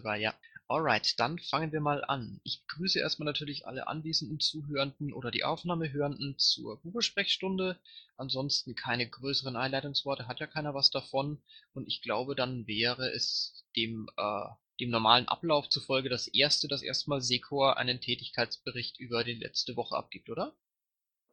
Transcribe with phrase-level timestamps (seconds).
[0.00, 0.32] Sogar, ja.
[0.66, 2.40] Alright, dann fangen wir mal an.
[2.42, 7.76] Ich begrüße erstmal natürlich alle anwesenden Zuhörenden oder die Aufnahmehörenden zur Google-Sprechstunde.
[8.16, 11.42] Ansonsten keine größeren Einleitungsworte, hat ja keiner was davon.
[11.74, 14.46] Und ich glaube, dann wäre es dem, äh,
[14.80, 19.96] dem normalen Ablauf zufolge das erste, dass erstmal Secor einen Tätigkeitsbericht über die letzte Woche
[19.96, 20.54] abgibt, oder?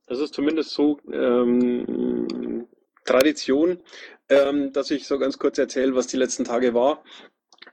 [0.07, 2.67] Das ist zumindest so ähm,
[3.05, 3.81] Tradition,
[4.27, 7.01] ähm, dass ich so ganz kurz erzähle, was die letzten Tage war.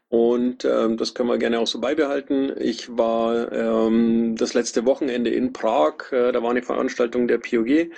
[0.09, 2.53] Und ähm, das können wir gerne auch so beibehalten.
[2.59, 6.13] Ich war ähm, das letzte Wochenende in Prag.
[6.13, 7.91] Äh, da war eine Veranstaltung der POG.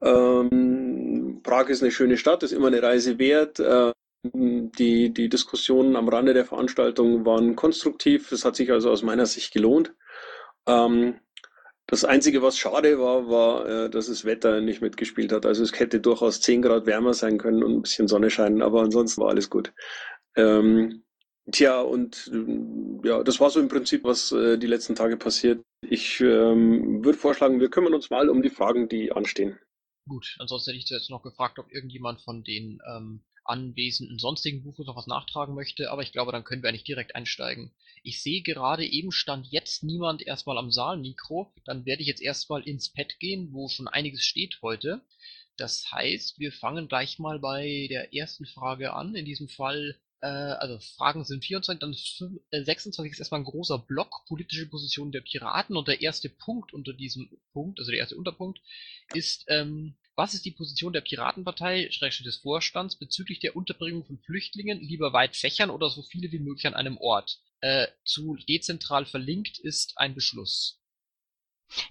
[0.00, 3.60] Ähm, Prag ist eine schöne Stadt, ist immer eine Reise wert.
[3.60, 3.92] Äh,
[4.24, 8.32] die, die Diskussionen am Rande der Veranstaltung waren konstruktiv.
[8.32, 9.94] Es hat sich also aus meiner Sicht gelohnt.
[10.66, 11.20] Ähm,
[11.86, 15.46] das Einzige, was schade war, war, äh, dass das Wetter nicht mitgespielt hat.
[15.46, 18.82] Also es hätte durchaus 10 Grad wärmer sein können und ein bisschen Sonne scheinen, aber
[18.82, 19.72] ansonsten war alles gut.
[20.36, 21.02] Ähm,
[21.50, 22.30] Tja, und
[23.04, 25.62] ja, das war so im Prinzip, was äh, die letzten Tage passiert.
[25.82, 29.58] Ich ähm, würde vorschlagen, wir kümmern uns mal um die Fragen, die anstehen.
[30.06, 34.86] Gut, ansonsten hätte ich jetzt noch gefragt, ob irgendjemand von den ähm, anwesenden sonstigen Buchos
[34.86, 37.72] noch was nachtragen möchte, aber ich glaube, dann können wir eigentlich direkt einsteigen.
[38.02, 42.62] Ich sehe gerade eben stand jetzt niemand erstmal am Saalmikro, dann werde ich jetzt erstmal
[42.62, 45.02] ins Pad gehen, wo schon einiges steht heute.
[45.56, 49.14] Das heißt, wir fangen gleich mal bei der ersten Frage an.
[49.14, 49.96] In diesem Fall
[50.26, 51.94] also Fragen sind 24, dann
[52.64, 56.72] 26 äh, ist erstmal ein großer Block, politische Position der Piraten und der erste Punkt
[56.72, 58.60] unter diesem Punkt, also der erste Unterpunkt,
[59.14, 64.18] ist, ähm, was ist die Position der Piratenpartei, Schrägstrich des Vorstands, bezüglich der Unterbringung von
[64.18, 67.38] Flüchtlingen, lieber weit fächern oder so viele wie möglich an einem Ort?
[67.60, 70.77] Äh, zu dezentral verlinkt ist ein Beschluss.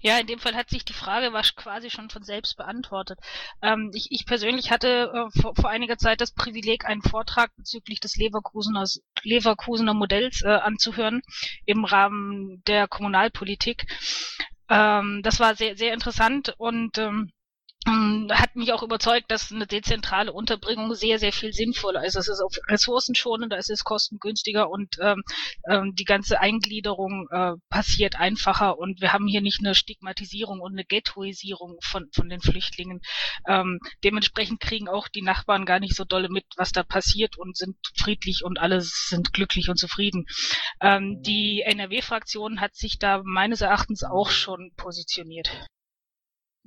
[0.00, 3.18] Ja, in dem Fall hat sich die Frage quasi schon von selbst beantwortet.
[3.62, 8.00] Ähm, ich, ich persönlich hatte äh, vor, vor einiger Zeit das Privileg, einen Vortrag bezüglich
[8.00, 8.84] des Leverkusener,
[9.22, 11.22] Leverkusener Modells äh, anzuhören
[11.64, 13.86] im Rahmen der Kommunalpolitik.
[14.68, 17.32] Ähm, das war sehr, sehr interessant und ähm,
[17.88, 22.16] hat mich auch überzeugt, dass eine dezentrale Unterbringung sehr, sehr viel sinnvoller ist.
[22.16, 25.22] Es ist auch ressourcenschonender, es ist kostengünstiger und ähm,
[25.68, 30.72] ähm, die ganze Eingliederung äh, passiert einfacher und wir haben hier nicht eine Stigmatisierung und
[30.72, 33.00] eine Ghettoisierung von, von den Flüchtlingen.
[33.46, 37.56] Ähm, dementsprechend kriegen auch die Nachbarn gar nicht so dolle mit, was da passiert und
[37.56, 40.26] sind friedlich und alle sind glücklich und zufrieden.
[40.80, 45.50] Ähm, die NRW-Fraktion hat sich da meines Erachtens auch schon positioniert.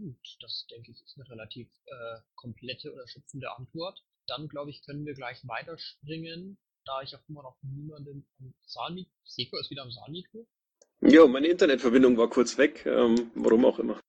[0.01, 4.03] Gut, das denke ich ist eine relativ äh, komplette oder schützende Antwort.
[4.25, 9.11] Dann glaube ich, können wir gleich weiterspringen, da ich auch immer noch niemanden am Saalmikro.
[9.23, 10.47] Seko ist wieder am Saalmikro.
[11.01, 14.01] Jo, meine Internetverbindung war kurz weg, ähm, warum auch immer.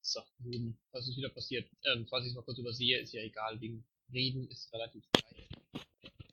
[0.00, 1.70] So, nun, was ist wieder passiert?
[1.84, 5.48] Ähm, falls ich es mal kurz übersehe, ist ja egal, wegen Reden ist relativ gleich.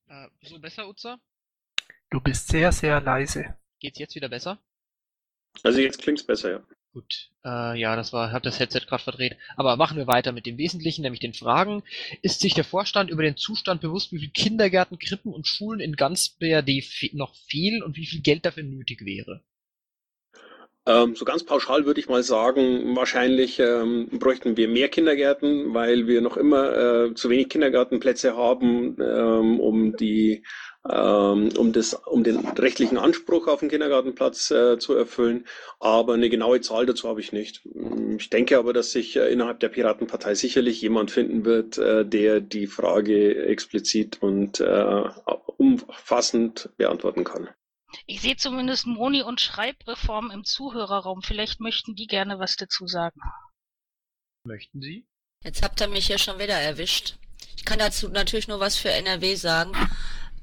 [0.07, 1.19] Äh, so besser, Utzer?
[2.09, 3.57] Du bist sehr, sehr leise.
[3.80, 4.59] Geht's jetzt wieder besser?
[5.62, 6.68] Also jetzt klingt's besser, ja.
[6.93, 9.35] Gut, äh, ja, das war, hat das Headset gerade verdreht.
[9.57, 11.81] Aber machen wir weiter mit dem Wesentlichen, nämlich den Fragen.
[12.21, 15.95] Ist sich der Vorstand über den Zustand bewusst, wie viele Kindergärten, Krippen und Schulen in
[15.95, 16.83] ganz BRD
[17.13, 19.41] noch fehlen und wie viel Geld dafür nötig wäre?
[20.85, 26.07] Ähm, so ganz pauschal würde ich mal sagen, wahrscheinlich ähm, bräuchten wir mehr Kindergärten, weil
[26.07, 26.73] wir noch immer
[27.07, 30.43] äh, zu wenig Kindergartenplätze haben, ähm, um die
[30.83, 35.47] um, das, um den rechtlichen Anspruch auf den Kindergartenplatz äh, zu erfüllen.
[35.79, 37.66] Aber eine genaue Zahl dazu habe ich nicht.
[38.17, 42.41] Ich denke aber, dass sich äh, innerhalb der Piratenpartei sicherlich jemand finden wird, äh, der
[42.41, 45.03] die Frage explizit und äh,
[45.57, 47.50] umfassend beantworten kann.
[48.05, 51.21] Ich sehe zumindest Moni und Schreibreform im Zuhörerraum.
[51.21, 53.21] Vielleicht möchten die gerne was dazu sagen.
[54.45, 55.05] Möchten Sie?
[55.44, 57.17] Jetzt habt ihr mich hier schon wieder erwischt.
[57.55, 59.71] Ich kann dazu natürlich nur was für NRW sagen.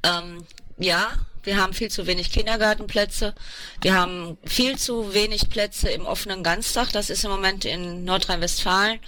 [0.02, 0.44] Ähm,
[0.79, 1.12] ja,
[1.43, 3.35] wir haben viel zu wenig Kindergartenplätze.
[3.81, 6.93] Wir haben viel zu wenig Plätze im offenen Ganztag.
[6.93, 9.00] Das ist im Moment in Nordrhein-Westfalen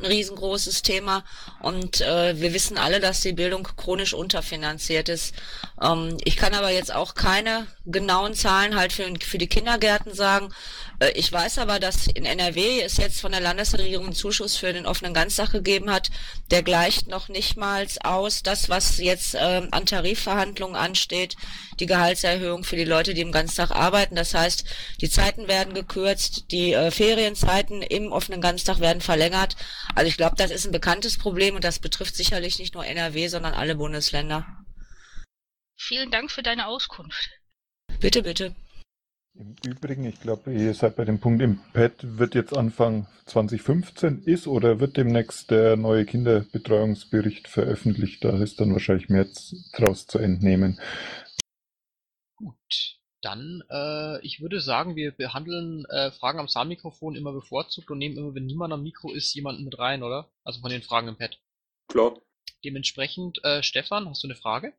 [0.00, 1.24] ein riesengroßes Thema.
[1.60, 5.34] Und äh, wir wissen alle, dass die Bildung chronisch unterfinanziert ist.
[5.82, 10.52] Ähm, ich kann aber jetzt auch keine genauen Zahlen halt für, für die Kindergärten sagen.
[11.00, 14.72] Äh, ich weiß aber, dass in NRW es jetzt von der Landesregierung einen Zuschuss für
[14.72, 16.10] den offenen Ganztag gegeben hat.
[16.50, 21.36] Der gleicht noch nicht mal aus das, was jetzt äh, an Tarifverhandlungen ansteht,
[21.80, 24.14] die Gehaltserhöhung für die Leute, die im Ganztag arbeiten.
[24.14, 24.64] Das heißt,
[25.00, 29.56] die Zeiten werden gekürzt, die äh, Ferienzeiten im offenen Ganztag werden verlängert.
[29.94, 33.28] Also ich glaube, das ist ein bekanntes Problem und das betrifft sicherlich nicht nur NRW,
[33.28, 34.46] sondern alle Bundesländer.
[35.76, 37.30] Vielen Dank für deine Auskunft.
[38.00, 38.54] Bitte, bitte.
[39.38, 44.24] Im Übrigen, ich glaube, ihr seid bei dem Punkt im Pad, wird jetzt Anfang 2015
[44.24, 48.24] ist oder wird demnächst der neue Kinderbetreuungsbericht veröffentlicht.
[48.24, 49.28] Da ist dann wahrscheinlich mehr
[49.76, 50.80] draus zu entnehmen.
[52.34, 57.98] Gut, dann, äh, ich würde sagen, wir behandeln äh, Fragen am Saalmikrofon immer bevorzugt und
[57.98, 60.32] nehmen immer, wenn niemand am Mikro ist, jemanden mit rein, oder?
[60.42, 61.38] Also von den Fragen im Pad.
[61.86, 62.20] Klar.
[62.64, 64.72] Dementsprechend, äh, Stefan, hast du eine Frage?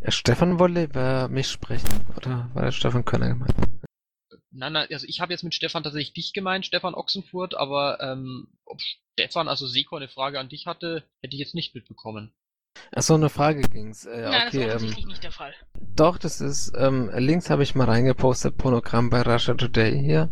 [0.00, 3.54] Ja, Stefan wollte über mich sprechen, oder war der Stefan Könner gemeint?
[4.50, 8.48] Nein, nein, also ich habe jetzt mit Stefan tatsächlich dich gemeint, Stefan Ochsenfurt, aber ähm,
[8.64, 12.32] ob Stefan, also Seko, eine Frage an dich hatte, hätte ich jetzt nicht mitbekommen.
[12.92, 14.06] Achso, eine Frage ging's.
[14.06, 15.52] Äh, Nein, das okay, ist ähm, offensichtlich nicht der Fall.
[15.94, 20.30] Doch, das ist, ähm, Links habe ich mal reingepostet, Pornogramm bei Russia Today hier.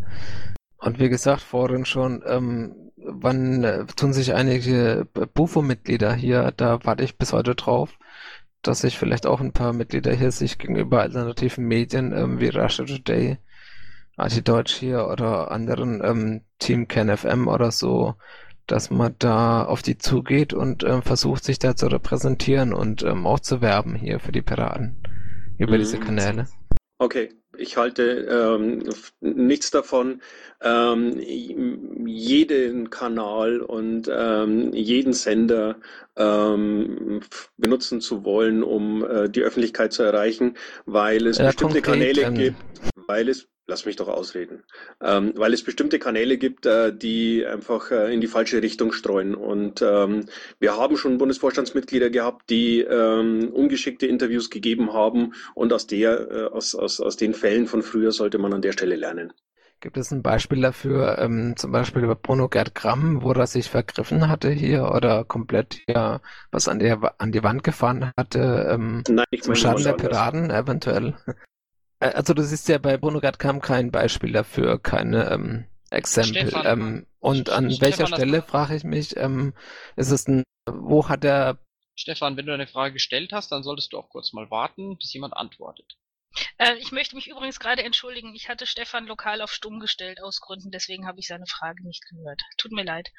[0.78, 7.04] Und wie gesagt, vorhin schon, ähm, wann äh, tun sich einige Bufo-Mitglieder hier, da warte
[7.04, 7.99] ich bis heute drauf,
[8.66, 12.84] dass sich vielleicht auch ein paar Mitglieder hier sich gegenüber alternativen Medien ähm, wie Russia
[12.84, 13.38] Today,
[14.16, 18.14] Anti-Deutsch hier oder anderen ähm, Team KenFM oder so,
[18.66, 23.26] dass man da auf die zugeht und ähm, versucht, sich da zu repräsentieren und ähm,
[23.26, 24.96] auch zu werben hier für die Piraten
[25.58, 25.78] über Mhm.
[25.78, 26.48] diese Kanäle.
[26.98, 28.02] Okay, ich halte
[28.52, 28.88] ähm,
[29.20, 30.22] nichts davon,
[30.60, 31.18] ähm,
[32.06, 35.76] jeden Kanal und ähm, jeden Sender
[36.16, 37.20] ähm,
[37.56, 40.56] benutzen zu wollen, um äh, die Öffentlichkeit zu erreichen,
[40.86, 42.62] weil es Ja, bestimmte konkret, Kanäle gibt,
[42.94, 44.62] weil es, lass mich doch ausreden,
[45.00, 49.34] ähm, weil es bestimmte Kanäle gibt, äh, die einfach äh, in die falsche Richtung streuen.
[49.34, 50.26] Und ähm,
[50.58, 56.44] wir haben schon Bundesvorstandsmitglieder gehabt, die ähm, ungeschickte Interviews gegeben haben und aus der, äh,
[56.44, 59.32] aus, aus, aus den Fällen von früher sollte man an der Stelle lernen.
[59.80, 63.68] Gibt es ein Beispiel dafür, ähm, zum Beispiel über Bruno Gerd Gramm, wo er sich
[63.68, 69.02] vergriffen hatte hier oder komplett hier was an, der, an die Wand gefahren hatte, ähm,
[69.06, 69.92] Nein, ich zum Schaden der.
[69.92, 71.14] Piraten eventuell?
[71.98, 76.48] Also das ist ja bei Bruno Gerd Gramm kein Beispiel dafür, keine ähm, Exempel.
[76.48, 79.54] Stefan, Ähm, und an Stefan, welcher Stelle, frage ich mich, ähm,
[79.96, 81.58] ist es ein, wo hat er
[81.98, 85.12] Stefan, wenn du eine Frage gestellt hast, dann solltest du auch kurz mal warten, bis
[85.14, 85.96] jemand antwortet.
[86.58, 88.34] Äh, ich möchte mich übrigens gerade entschuldigen.
[88.34, 92.06] Ich hatte Stefan lokal auf stumm gestellt aus Gründen, deswegen habe ich seine Frage nicht
[92.06, 92.42] gehört.
[92.58, 93.10] Tut mir leid.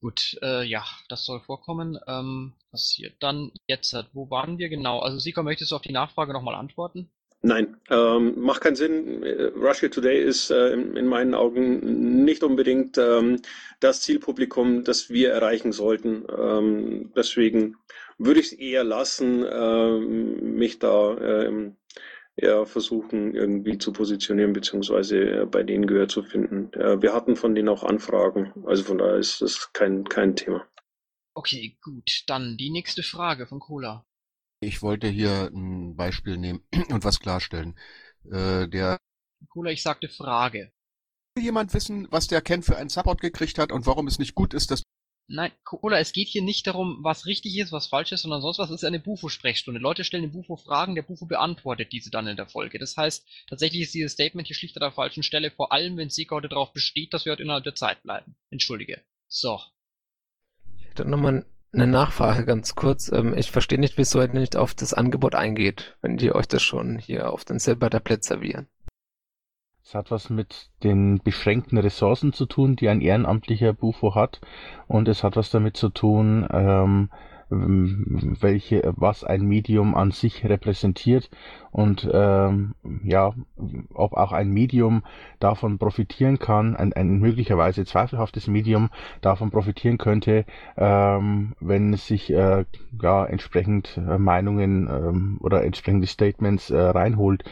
[0.00, 1.98] Gut, äh, ja, das soll vorkommen.
[2.06, 5.00] Ähm, passiert dann jetzt, wo waren wir genau?
[5.00, 7.12] Also Siko, möchtest du auf die Nachfrage nochmal antworten?
[7.42, 9.22] Nein, ähm, macht keinen Sinn.
[9.22, 13.40] Äh, Russia Today ist äh, in, in meinen Augen nicht unbedingt ähm,
[13.80, 16.26] das Zielpublikum, das wir erreichen sollten.
[16.38, 17.76] Ähm, deswegen
[18.18, 21.76] würde ich es eher lassen, ähm, mich da ähm,
[22.36, 26.70] eher versuchen, irgendwie zu positionieren, beziehungsweise äh, bei denen Gehör zu finden.
[26.74, 30.66] Äh, wir hatten von denen auch Anfragen, also von daher ist das kein, kein Thema.
[31.34, 32.24] Okay, gut.
[32.26, 34.04] Dann die nächste Frage von Cola.
[34.60, 37.78] Ich wollte hier ein Beispiel nehmen und was klarstellen.
[38.30, 38.98] Äh, der
[39.48, 40.70] Cola, ich sagte Frage.
[41.34, 44.34] will jemand wissen, was der Ken für einen Support gekriegt hat und warum es nicht
[44.34, 44.82] gut ist, dass
[45.32, 48.58] Nein, Cola, es geht hier nicht darum, was richtig ist, was falsch ist, sondern sonst
[48.58, 49.78] was ist eine Bufo-Sprechstunde.
[49.78, 52.80] Leute stellen dem Bufo Fragen, der Bufo beantwortet diese dann in der Folge.
[52.80, 56.10] Das heißt, tatsächlich ist dieses Statement hier schlicht an der falschen Stelle, vor allem wenn
[56.10, 58.34] Sika heute darauf besteht, dass wir heute innerhalb der Zeit bleiben.
[58.50, 59.04] Entschuldige.
[59.28, 59.60] So.
[60.96, 63.10] Dann nochmal eine Nachfrage ganz kurz.
[63.12, 66.62] Ähm, ich verstehe nicht, wieso ihr nicht auf das Angebot eingeht, wenn die euch das
[66.62, 68.68] schon hier auf den Silbertablett servieren.
[69.82, 74.40] Es hat was mit den beschränkten Ressourcen zu tun, die ein ehrenamtlicher Bufo hat.
[74.86, 77.10] Und es hat was damit zu tun, ähm,
[77.50, 81.30] welche, was ein Medium an sich repräsentiert
[81.72, 83.32] und ähm, ja,
[83.92, 85.02] ob auch ein Medium
[85.38, 88.90] davon profitieren kann, ein, ein möglicherweise zweifelhaftes Medium
[89.20, 90.44] davon profitieren könnte,
[90.76, 92.64] ähm, wenn sich äh,
[93.00, 97.44] ja entsprechend äh, Meinungen ähm, oder entsprechende Statements äh, reinholt.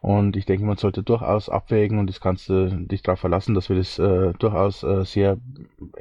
[0.00, 3.68] Und ich denke, man sollte durchaus abwägen und das kannst du dich darauf verlassen, dass
[3.68, 5.38] wir das äh, durchaus äh, sehr,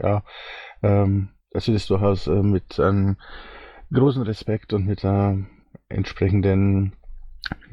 [0.01, 0.24] ja,
[0.83, 3.15] ähm, dass wir das durchaus äh, mit einem
[3.93, 5.38] großen Respekt und mit äh,
[5.88, 6.91] entsprechenden,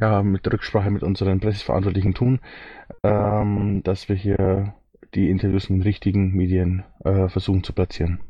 [0.01, 2.39] ja, mit Rücksprache mit unseren Presseverantwortlichen tun,
[3.03, 4.75] ähm, dass wir hier
[5.15, 8.21] die Interviews in den richtigen Medien äh, versuchen zu platzieren.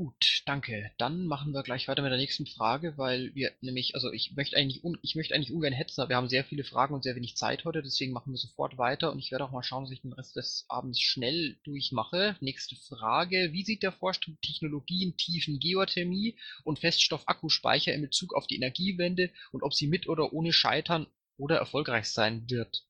[0.00, 0.90] Gut, danke.
[0.96, 4.56] Dann machen wir gleich weiter mit der nächsten Frage, weil wir nämlich, also ich möchte
[4.56, 7.16] eigentlich, un, ich möchte eigentlich ungern hetzen, aber wir haben sehr viele Fragen und sehr
[7.16, 9.92] wenig Zeit heute, deswegen machen wir sofort weiter und ich werde auch mal schauen, dass
[9.92, 12.34] ich den Rest des Abends schnell durchmache.
[12.40, 13.50] Nächste Frage.
[13.52, 19.62] Wie sieht der Vorstand Technologien tiefen Geothermie und Feststoffakkuspeicher in Bezug auf die Energiewende und
[19.62, 22.86] ob sie mit oder ohne scheitern oder erfolgreich sein wird?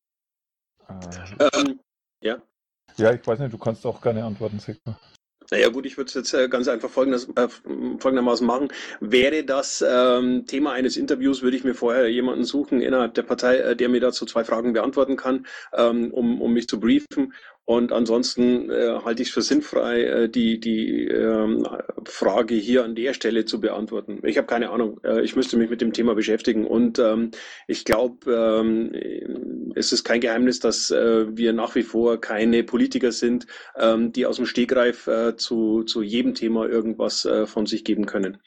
[0.86, 1.80] Äh, Ähm,
[2.22, 2.40] ja.
[2.98, 4.96] ja, ich weiß nicht, du kannst auch gerne antworten, Sigmar.
[5.50, 7.48] Naja gut, ich würde es jetzt äh, ganz einfach folgendes, äh,
[7.98, 8.68] folgendermaßen machen.
[9.00, 13.56] Wäre das ähm, Thema eines Interviews, würde ich mir vorher jemanden suchen innerhalb der Partei,
[13.56, 17.32] äh, der mir dazu zwei Fragen beantworten kann, ähm, um, um mich zu briefen.
[17.70, 21.64] Und ansonsten äh, halte ich es für sinnfrei, äh, die, die ähm,
[22.04, 24.18] Frage hier an der Stelle zu beantworten.
[24.24, 24.98] Ich habe keine Ahnung.
[25.04, 26.66] Äh, ich müsste mich mit dem Thema beschäftigen.
[26.66, 27.30] Und ähm,
[27.68, 33.12] ich glaube, ähm, es ist kein Geheimnis, dass äh, wir nach wie vor keine Politiker
[33.12, 33.46] sind,
[33.78, 38.04] ähm, die aus dem Stegreif äh, zu, zu jedem Thema irgendwas äh, von sich geben
[38.04, 38.38] können.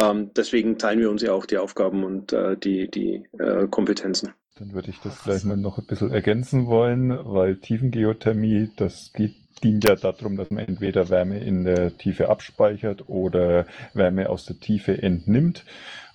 [0.00, 3.22] Ähm, deswegen teilen wir uns ja auch die Aufgaben und die, die
[3.70, 4.34] Kompetenzen.
[4.56, 9.34] Dann würde ich das gleich mal noch ein bisschen ergänzen wollen, weil Tiefengeothermie, das geht,
[9.64, 14.60] dient ja darum, dass man entweder Wärme in der Tiefe abspeichert oder Wärme aus der
[14.60, 15.64] Tiefe entnimmt.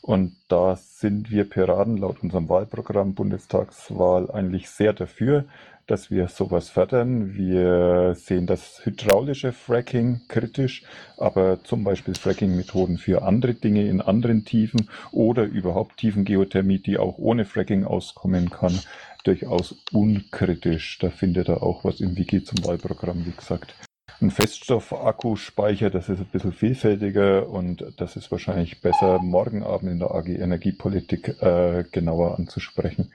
[0.02, 5.44] Und da sind wir Piraten laut unserem Wahlprogramm Bundestagswahl eigentlich sehr dafür
[5.90, 7.34] dass wir sowas fördern.
[7.36, 10.84] Wir sehen das hydraulische Fracking kritisch,
[11.18, 17.18] aber zum Beispiel Fracking-Methoden für andere Dinge in anderen Tiefen oder überhaupt Tiefengeothermie, die auch
[17.18, 18.80] ohne Fracking auskommen kann,
[19.24, 21.00] durchaus unkritisch.
[21.00, 23.74] Da findet er auch was im Wiki zum Wahlprogramm, wie gesagt.
[24.22, 30.00] Ein Feststoff-Akkuspeicher, das ist ein bisschen vielfältiger und das ist wahrscheinlich besser morgen Abend in
[30.00, 33.12] der AG Energiepolitik äh, genauer anzusprechen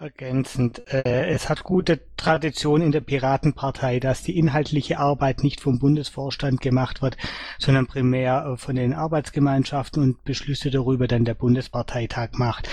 [0.00, 0.82] ergänzend.
[0.88, 6.60] Äh, es hat gute Tradition in der Piratenpartei, dass die inhaltliche Arbeit nicht vom Bundesvorstand
[6.60, 7.16] gemacht wird,
[7.58, 12.68] sondern primär äh, von den Arbeitsgemeinschaften und Beschlüsse darüber dann der Bundesparteitag macht.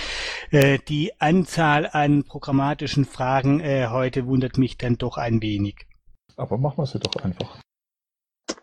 [0.52, 5.86] Äh, die Anzahl an programmatischen Fragen äh, heute wundert mich dann doch ein wenig.
[6.38, 7.62] Aber machen wir sie doch einfach.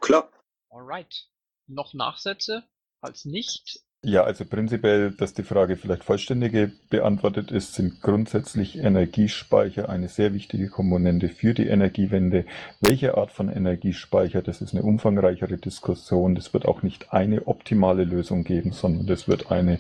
[0.01, 0.31] Klar.
[0.71, 1.29] Alright.
[1.67, 2.65] Noch Nachsätze?
[3.01, 9.89] Falls nicht, ja, also prinzipiell, dass die Frage vielleicht vollständiger beantwortet ist, sind grundsätzlich Energiespeicher
[9.89, 12.45] eine sehr wichtige Komponente für die Energiewende.
[12.81, 16.35] Welche Art von Energiespeicher, das ist eine umfangreichere Diskussion.
[16.35, 19.79] Das wird auch nicht eine optimale Lösung geben, sondern das wird eine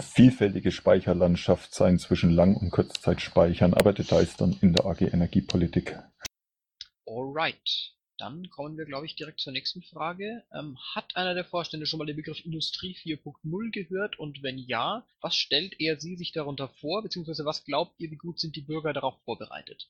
[0.00, 5.98] vielfältige Speicherlandschaft sein zwischen Lang- und Kurzzeitspeichern, aber Details dann in der AG Energiepolitik.
[7.06, 7.93] Alright.
[8.18, 10.44] Dann kommen wir, glaube ich, direkt zur nächsten Frage.
[10.52, 14.18] Ähm, hat einer der Vorstände schon mal den Begriff Industrie 4.0 gehört?
[14.18, 17.02] Und wenn ja, was stellt er Sie sich darunter vor?
[17.02, 19.88] Beziehungsweise was glaubt ihr, wie gut sind die Bürger darauf vorbereitet?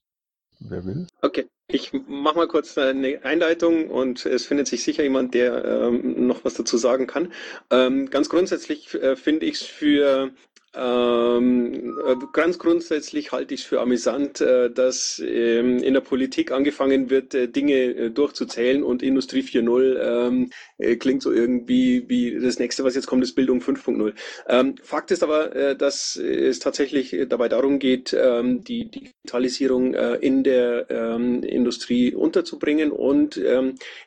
[0.61, 1.07] Wer will?
[1.21, 6.26] Okay, ich mache mal kurz eine Einleitung und es findet sich sicher jemand, der ähm,
[6.26, 7.33] noch was dazu sagen kann.
[7.71, 10.33] Ähm, ganz grundsätzlich äh, finde ich es für
[10.76, 16.50] ähm, äh, ganz grundsätzlich halte ich es für amüsant, äh, dass ähm, in der Politik
[16.50, 22.40] angefangen wird, äh, Dinge äh, durchzuzählen und Industrie 4.0 ähm, äh, klingt so irgendwie wie
[22.40, 24.14] das nächste, was jetzt kommt, ist Bildung 5.0.
[24.49, 30.43] Ähm, Fakt ist aber, äh, dass es tatsächlich dabei darum geht, ähm, die Digitalisierung in
[30.45, 33.40] der ähm, Industrie unterzubringen und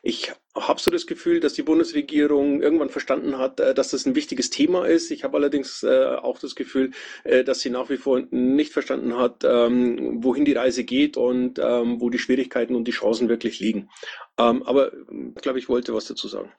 [0.02, 0.32] ich
[0.66, 4.50] habe so das Gefühl, dass die Bundesregierung irgendwann verstanden hat, äh, dass das ein wichtiges
[4.50, 5.10] Thema ist.
[5.10, 6.92] Ich habe allerdings äh, auch das Gefühl,
[7.24, 11.58] äh, dass sie nach wie vor nicht verstanden hat, ähm, wohin die Reise geht und
[11.58, 13.90] ähm, wo die Schwierigkeiten und die Chancen wirklich liegen.
[14.38, 14.92] Ähm, aber
[15.36, 16.52] ich glaube, ich wollte was dazu sagen.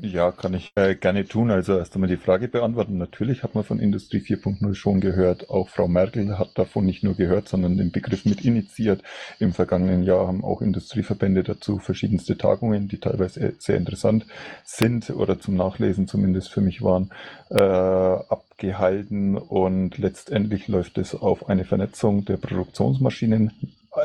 [0.00, 1.50] Ja, kann ich äh, gerne tun.
[1.50, 2.96] Also erst einmal die Frage beantworten.
[2.96, 5.50] Natürlich hat man von Industrie 4.0 schon gehört.
[5.50, 9.02] Auch Frau Merkel hat davon nicht nur gehört, sondern den Begriff mit initiiert.
[9.38, 14.24] Im vergangenen Jahr haben auch Industrieverbände dazu verschiedenste Tagungen, die teilweise sehr interessant
[14.64, 17.10] sind oder zum Nachlesen zumindest für mich waren,
[17.50, 19.36] äh, abgehalten.
[19.36, 23.52] Und letztendlich läuft es auf eine Vernetzung der Produktionsmaschinen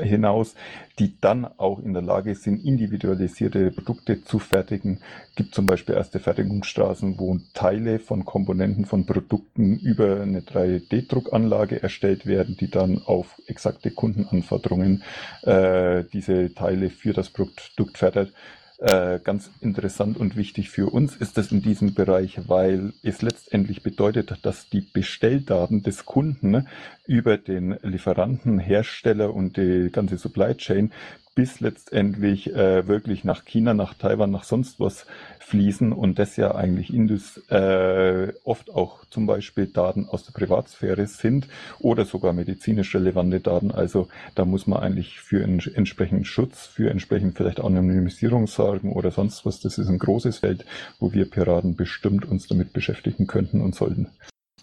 [0.02, 0.56] hinaus,
[1.00, 5.00] die dann auch in der Lage sind, individualisierte Produkte zu fertigen.
[5.30, 11.82] Es gibt zum Beispiel erste Fertigungsstraßen, wo Teile von Komponenten von Produkten über eine 3D-Druckanlage
[11.82, 15.04] erstellt werden, die dann auf exakte Kundenanforderungen
[15.44, 18.34] äh, diese Teile für das Produkt fertigt.
[18.80, 23.82] Äh, ganz interessant und wichtig für uns ist das in diesem Bereich, weil es letztendlich
[23.82, 26.68] bedeutet, dass die Bestelldaten des Kunden
[27.08, 30.92] über den Lieferanten, Hersteller und die ganze Supply Chain
[31.38, 35.06] bis letztendlich äh, wirklich nach China, nach Taiwan, nach sonst was
[35.38, 41.06] fließen und das ja eigentlich Indus äh, oft auch zum Beispiel Daten aus der Privatsphäre
[41.06, 43.70] sind oder sogar medizinisch relevante Daten.
[43.70, 49.12] Also da muss man eigentlich für einen entsprechenden Schutz, für entsprechend vielleicht Anonymisierung sorgen oder
[49.12, 49.60] sonst was.
[49.60, 50.66] Das ist ein großes Feld,
[51.00, 54.08] wo wir Piraten bestimmt uns damit beschäftigen könnten und sollten.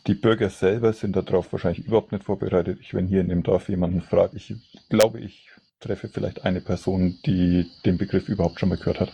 [0.08, 2.78] Die Bürger selber sind darauf wahrscheinlich überhaupt nicht vorbereitet.
[2.80, 4.54] Ich, wenn hier in dem Dorf jemanden fragt, ich
[4.90, 5.48] glaube, ich
[5.84, 9.12] treffe vielleicht eine Person, die den Begriff überhaupt schon mal gehört hat.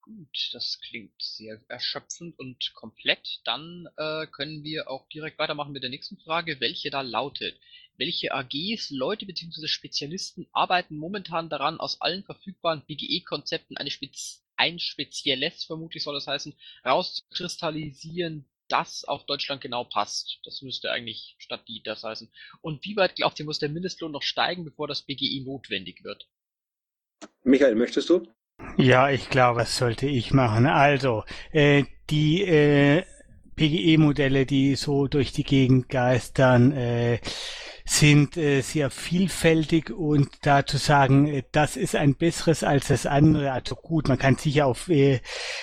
[0.00, 3.40] Gut, das klingt sehr erschöpfend und komplett.
[3.44, 7.58] Dann äh, können wir auch direkt weitermachen mit der nächsten Frage, welche da lautet.
[7.96, 9.66] Welche AGs, Leute bzw.
[9.66, 16.26] Spezialisten arbeiten momentan daran, aus allen verfügbaren BGE-Konzepten eine Spez ein spezielles, vermutlich soll das
[16.26, 20.40] heißen, rauszukristallisieren, das auf Deutschland genau passt.
[20.44, 22.30] Das müsste eigentlich statt die das heißen.
[22.60, 26.28] Und wie weit glaubt ihr, muss der Mindestlohn noch steigen, bevor das BGI notwendig wird?
[27.42, 28.26] Michael, möchtest du?
[28.76, 30.66] Ja, ich glaube, das sollte ich machen.
[30.66, 33.04] Also, äh, die äh,
[33.56, 37.20] PGE-Modelle, die so durch die Gegend geistern, äh,
[37.90, 43.04] sind äh, sehr vielfältig und da zu sagen, äh, das ist ein besseres als das
[43.04, 45.20] andere, also gut, man kann sicher auf äh,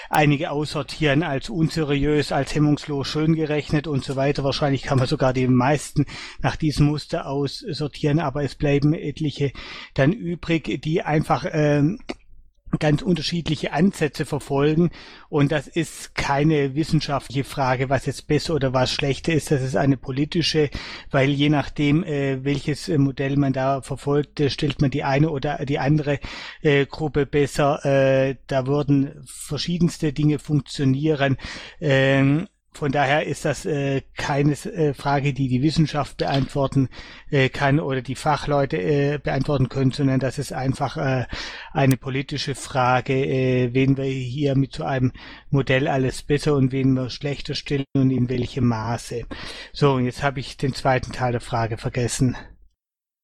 [0.10, 4.44] einige aussortieren als unseriös, als hemmungslos schön gerechnet und so weiter.
[4.44, 6.06] Wahrscheinlich kann man sogar die meisten
[6.42, 9.54] nach diesem Muster aussortieren, aber es bleiben etliche
[9.94, 12.00] dann übrig, die einfach ähm,
[12.80, 14.92] ganz unterschiedliche Ansätze verfolgen
[15.30, 19.76] und das ist keine wissenschaftliche Frage, was jetzt besser oder was schlechter ist, das ist
[19.76, 20.70] eine politische,
[21.10, 25.30] weil je nachdem, äh, welches äh, Modell man da verfolgt, äh, stellt man die eine
[25.30, 26.20] oder die andere
[26.62, 27.86] äh, Gruppe besser.
[27.86, 31.38] Äh, da würden verschiedenste Dinge funktionieren.
[31.80, 36.90] Ähm, von daher ist das äh, keine äh, Frage, die die Wissenschaft beantworten
[37.32, 41.26] äh, kann oder die Fachleute äh, beantworten können, sondern das ist einfach äh,
[41.74, 45.12] eine politische Frage, äh, wen wir hier mit so einem
[45.50, 49.26] Modell alles besser und wen wir schlechter stellen und in welchem Maße.
[49.74, 52.38] So, und jetzt habe ich den zweiten Teil der Frage vergessen.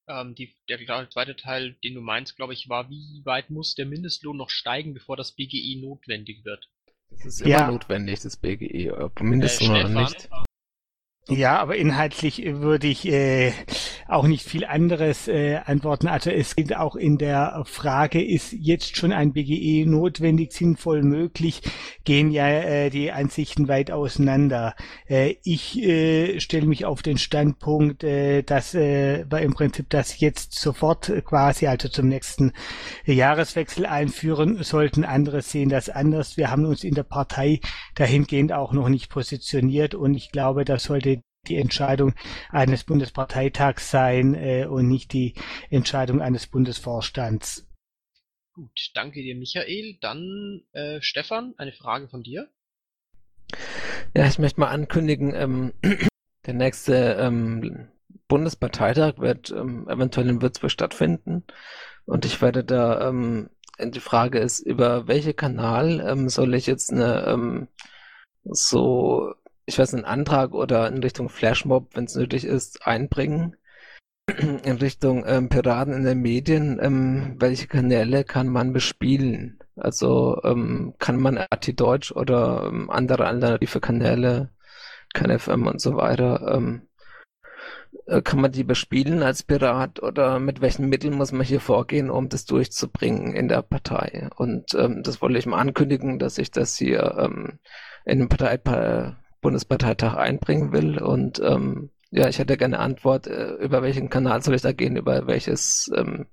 [0.07, 0.79] Ähm, die, der
[1.09, 4.93] zweite Teil, den du meinst, glaube ich, war, wie weit muss der Mindestlohn noch steigen,
[4.95, 6.69] bevor das BGI notwendig wird?
[7.17, 7.67] Das ist immer ja.
[7.67, 10.29] notwendig, das BGE, ob mindestens äh, oder nicht.
[11.29, 13.53] Ja, aber inhaltlich würde ich äh,
[14.09, 16.09] auch nicht viel anderes äh, antworten.
[16.09, 21.61] Also es geht auch in der Frage, ist jetzt schon ein BGE notwendig, sinnvoll möglich,
[22.03, 24.75] gehen ja äh, die Ansichten weit auseinander.
[25.07, 30.19] Äh, ich äh, stelle mich auf den Standpunkt, äh, dass äh, wir im Prinzip das
[30.19, 32.51] jetzt sofort quasi, also zum nächsten
[33.05, 35.05] Jahreswechsel einführen sollten.
[35.05, 36.35] Andere sehen das anders.
[36.35, 37.61] Wir haben uns in der Partei
[37.95, 41.12] dahingehend auch noch nicht positioniert und ich glaube, das sollte
[41.47, 42.13] die Entscheidung
[42.49, 45.35] eines Bundesparteitags sein äh, und nicht die
[45.69, 47.67] Entscheidung eines Bundesvorstands.
[48.53, 49.97] Gut, danke dir, Michael.
[49.99, 52.49] Dann äh, Stefan, eine Frage von dir.
[54.15, 55.73] Ja, ich möchte mal ankündigen, ähm,
[56.45, 57.89] der nächste ähm,
[58.27, 61.43] Bundesparteitag wird ähm, eventuell in Würzburg stattfinden.
[62.05, 66.91] Und ich werde da, ähm, die Frage ist, über welche Kanal ähm, soll ich jetzt
[66.91, 67.67] eine ähm,
[68.43, 69.33] so
[69.65, 73.55] ich weiß, einen Antrag oder in Richtung Flashmob, wenn es nötig ist, einbringen.
[74.37, 79.59] In Richtung ähm, Piraten in den Medien, ähm, welche Kanäle kann man bespielen?
[79.75, 84.49] Also ähm, kann man RT Deutsch oder ähm, andere alternative Kanäle,
[85.13, 86.87] KenFM und so weiter, ähm,
[88.07, 92.09] äh, kann man die bespielen als Pirat oder mit welchen Mitteln muss man hier vorgehen,
[92.09, 94.29] um das durchzubringen in der Partei?
[94.37, 97.29] Und ähm, das wollte ich mal ankündigen, dass ich das hier
[98.05, 98.57] in den Partei
[99.43, 100.99] Bundesparteitag einbringen will.
[100.99, 104.97] Und ähm, ja, ich hätte gerne Antwort, äh, über welchen Kanal soll ich da gehen,
[104.97, 106.25] über welches ähm,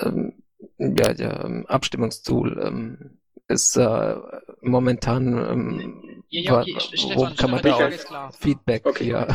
[0.00, 0.42] ähm,
[0.78, 4.16] ja, ja, ähm, Abstimmungstool ähm, ist äh,
[4.60, 7.14] momentan ähm, ja, ja, okay.
[7.14, 9.10] wo kann man da auch Feedback okay.
[9.10, 9.28] ja.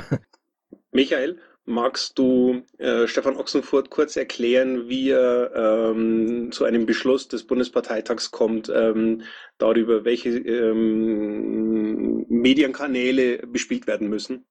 [0.91, 7.45] Michael, Magst du äh, Stefan Ochsenfurt kurz erklären, wie er ähm, zu einem Beschluss des
[7.45, 9.21] Bundesparteitags kommt, ähm,
[9.59, 14.45] darüber, welche ähm, Medienkanäle bespielt werden müssen?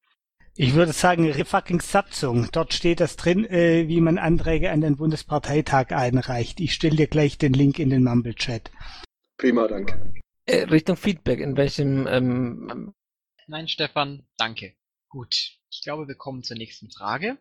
[0.55, 2.49] Ich würde sagen, fucking Satzung.
[2.53, 6.61] Dort steht das drin, äh, wie man Anträge an den Bundesparteitag einreicht.
[6.61, 8.70] Ich stelle dir gleich den Link in den Mumble-Chat.
[9.37, 10.14] Prima, danke.
[10.46, 12.07] Äh, Richtung Feedback, in welchem...
[12.07, 12.94] Ähm...
[13.46, 14.75] Nein, Stefan, danke.
[15.09, 15.60] Gut.
[15.70, 17.38] Ich glaube, wir kommen zur nächsten Frage.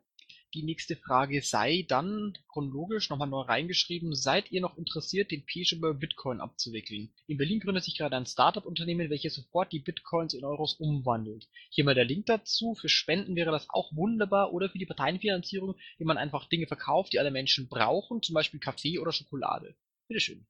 [0.55, 4.15] Die nächste Frage sei dann chronologisch nochmal neu reingeschrieben.
[4.15, 7.13] Seid ihr noch interessiert, den Peaceable Bitcoin abzuwickeln?
[7.27, 11.47] In Berlin gründet sich gerade ein Startup-Unternehmen, welches sofort die Bitcoins in Euros umwandelt.
[11.69, 12.73] Hier mal der Link dazu.
[12.73, 17.13] Für Spenden wäre das auch wunderbar oder für die Parteienfinanzierung, indem man einfach Dinge verkauft,
[17.13, 19.75] die alle Menschen brauchen, zum Beispiel Kaffee oder Schokolade.
[20.07, 20.47] Bitteschön.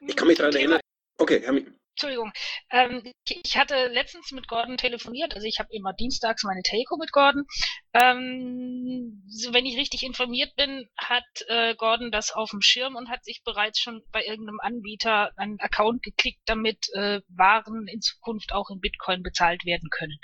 [0.00, 0.80] Ich kann mich daran erinnern.
[1.16, 1.52] Okay, Herr,
[1.98, 2.32] Entschuldigung.
[2.70, 7.10] Ähm, ich hatte letztens mit Gordon telefoniert, also ich habe immer dienstags meine Telco mit
[7.10, 7.44] Gordon.
[7.92, 13.08] Ähm, so, wenn ich richtig informiert bin, hat äh, Gordon das auf dem Schirm und
[13.08, 18.52] hat sich bereits schon bei irgendeinem Anbieter einen Account geklickt, damit äh, Waren in Zukunft
[18.52, 20.20] auch in Bitcoin bezahlt werden können.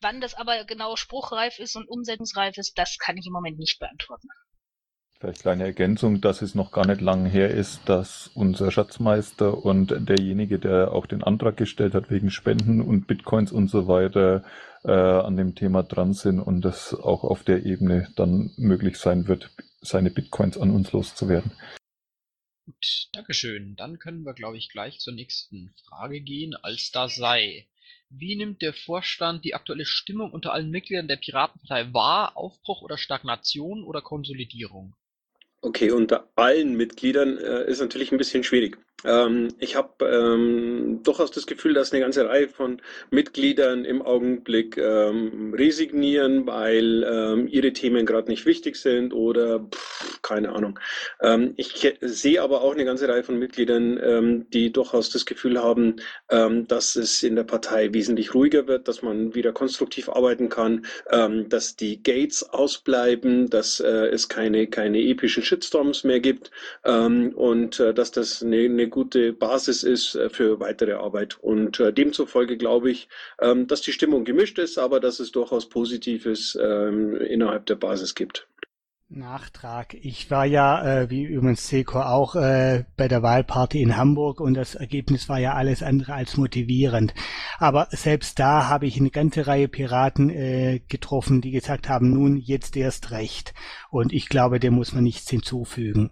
[0.00, 3.80] Wann das aber genau spruchreif ist und umsetzungsreif ist, das kann ich im Moment nicht
[3.80, 4.28] beantworten.
[5.24, 9.94] Vielleicht kleine Ergänzung, dass es noch gar nicht lang her ist, dass unser Schatzmeister und
[10.06, 14.44] derjenige, der auch den Antrag gestellt hat wegen Spenden und Bitcoins und so weiter,
[14.84, 19.26] äh, an dem Thema dran sind und das auch auf der Ebene dann möglich sein
[19.26, 19.48] wird,
[19.80, 21.52] seine Bitcoins an uns loszuwerden.
[22.66, 23.76] Gut, Dankeschön.
[23.76, 27.66] Dann können wir, glaube ich, gleich zur nächsten Frage gehen, als da sei.
[28.10, 32.36] Wie nimmt der Vorstand die aktuelle Stimmung unter allen Mitgliedern der Piratenpartei wahr?
[32.36, 34.94] Aufbruch oder Stagnation oder Konsolidierung?
[35.64, 38.76] Okay, unter allen Mitgliedern äh, ist natürlich ein bisschen schwierig.
[39.04, 44.76] Ähm, ich habe ähm, durchaus das Gefühl, dass eine ganze Reihe von Mitgliedern im Augenblick
[44.78, 50.78] ähm, resignieren, weil ähm, ihre Themen gerade nicht wichtig sind oder pff, keine Ahnung.
[51.20, 55.62] Ähm, ich sehe aber auch eine ganze Reihe von Mitgliedern, ähm, die durchaus das Gefühl
[55.62, 55.96] haben,
[56.28, 60.86] dass es in der Partei wesentlich ruhiger wird, dass man wieder konstruktiv arbeiten kann,
[61.48, 66.50] dass die Gates ausbleiben, dass äh, es keine, keine epischen Shitstorms mehr gibt
[66.82, 71.36] und äh, dass das eine, eine gute Basis ist äh, für weitere Arbeit.
[71.40, 73.08] Und äh, demzufolge glaube ich,
[73.40, 78.14] ähm, dass die Stimmung gemischt ist, aber dass es durchaus Positives ähm, innerhalb der Basis
[78.14, 78.46] gibt.
[79.08, 79.94] Nachtrag.
[79.94, 84.54] Ich war ja, äh, wie übrigens Seko auch, äh, bei der Wahlparty in Hamburg und
[84.54, 87.14] das Ergebnis war ja alles andere als motivierend.
[87.58, 92.36] Aber selbst da habe ich eine ganze Reihe Piraten äh, getroffen, die gesagt haben, nun
[92.36, 93.54] jetzt erst recht.
[93.90, 96.10] Und ich glaube, dem muss man nichts hinzufügen.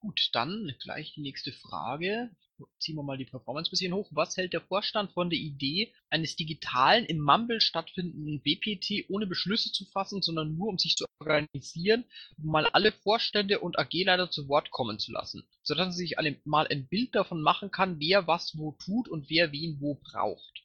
[0.00, 2.30] Gut, dann gleich die nächste Frage.
[2.78, 4.08] Ziehen wir mal die Performance ein bisschen hoch.
[4.12, 9.72] Was hält der Vorstand von der Idee eines digitalen, im Mumble stattfindenden BPT ohne Beschlüsse
[9.72, 12.04] zu fassen, sondern nur um sich zu organisieren,
[12.38, 16.66] um mal alle Vorstände und AG-Leiter zu Wort kommen zu lassen, sodass sie sich mal
[16.68, 20.64] ein Bild davon machen kann, wer was wo tut und wer wen wo braucht?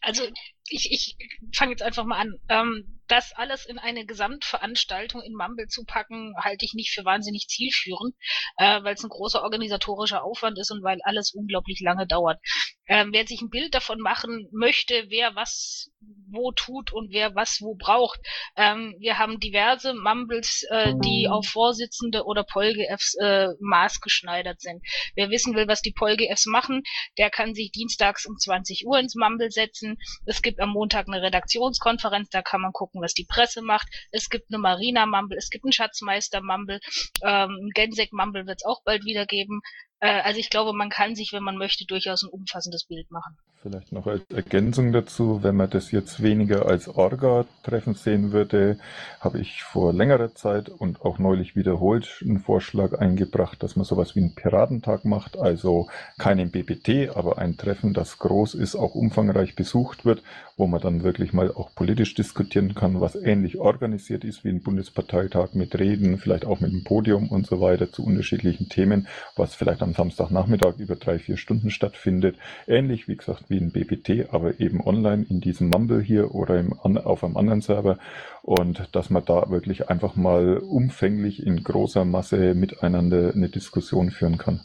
[0.00, 0.24] Also
[0.68, 1.16] ich, ich
[1.54, 2.38] fange jetzt einfach mal an.
[2.48, 7.48] Ähm, das alles in eine Gesamtveranstaltung in Mumble zu packen, halte ich nicht für wahnsinnig
[7.48, 8.14] zielführend,
[8.56, 12.40] äh, weil es ein großer organisatorischer Aufwand ist und weil alles unglaublich lange dauert.
[12.86, 15.90] Ähm, wer sich ein Bild davon machen möchte, wer was
[16.30, 18.20] wo tut und wer was wo braucht.
[18.56, 24.82] Ähm, wir haben diverse Mumbles, äh, die auf Vorsitzende oder PolGFs äh, maßgeschneidert sind.
[25.14, 26.82] Wer wissen will, was die PolGFs machen,
[27.18, 29.96] der kann sich dienstags um 20 Uhr ins Mumble setzen.
[30.26, 33.88] Es gibt am Montag eine Redaktionskonferenz, da kann man gucken, was die Presse macht.
[34.10, 36.80] Es gibt eine Marina Mumble, es gibt einen Schatzmeister Mumble,
[37.22, 39.60] ähm, Gensek Mumble wird es auch bald wieder geben.
[40.00, 43.36] Äh, also ich glaube, man kann sich, wenn man möchte, durchaus ein umfassendes Bild machen.
[43.62, 48.78] Vielleicht noch als Ergänzung dazu, wenn man das jetzt weniger als Orga-Treffen sehen würde,
[49.20, 54.14] habe ich vor längerer Zeit und auch neulich wiederholt einen Vorschlag eingebracht, dass man sowas
[54.14, 59.54] wie einen Piratentag macht, also kein BPT, aber ein Treffen, das groß ist, auch umfangreich
[59.56, 60.22] besucht wird,
[60.56, 64.62] wo man dann wirklich mal auch politisch diskutieren kann, was ähnlich organisiert ist wie ein
[64.62, 69.54] Bundesparteitag mit Reden, vielleicht auch mit einem Podium und so weiter zu unterschiedlichen Themen, was
[69.54, 72.36] vielleicht am Samstagnachmittag über drei, vier Stunden stattfindet.
[72.66, 76.72] Ähnlich, wie gesagt, wie ein BPT, aber eben online in diesem Mumble hier oder im,
[76.72, 77.98] auf einem anderen Server.
[78.42, 84.38] Und dass man da wirklich einfach mal umfänglich in großer Masse miteinander eine Diskussion führen
[84.38, 84.60] kann.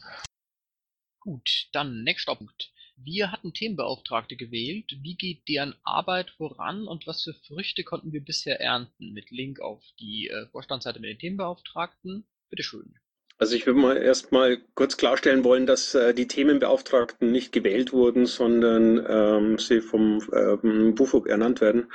[1.20, 2.72] Gut, dann nächster Punkt.
[3.04, 4.98] Wir hatten Themenbeauftragte gewählt.
[5.02, 9.14] Wie geht deren Arbeit voran und was für Früchte konnten wir bisher ernten?
[9.14, 12.26] Mit Link auf die äh, Vorstandsseite mit den Themenbeauftragten.
[12.50, 12.96] Bitteschön.
[13.38, 18.26] Also ich würde mal erstmal kurz klarstellen wollen, dass äh, die Themenbeauftragten nicht gewählt wurden,
[18.26, 21.90] sondern ähm, sie vom ähm, BUFOG ernannt werden.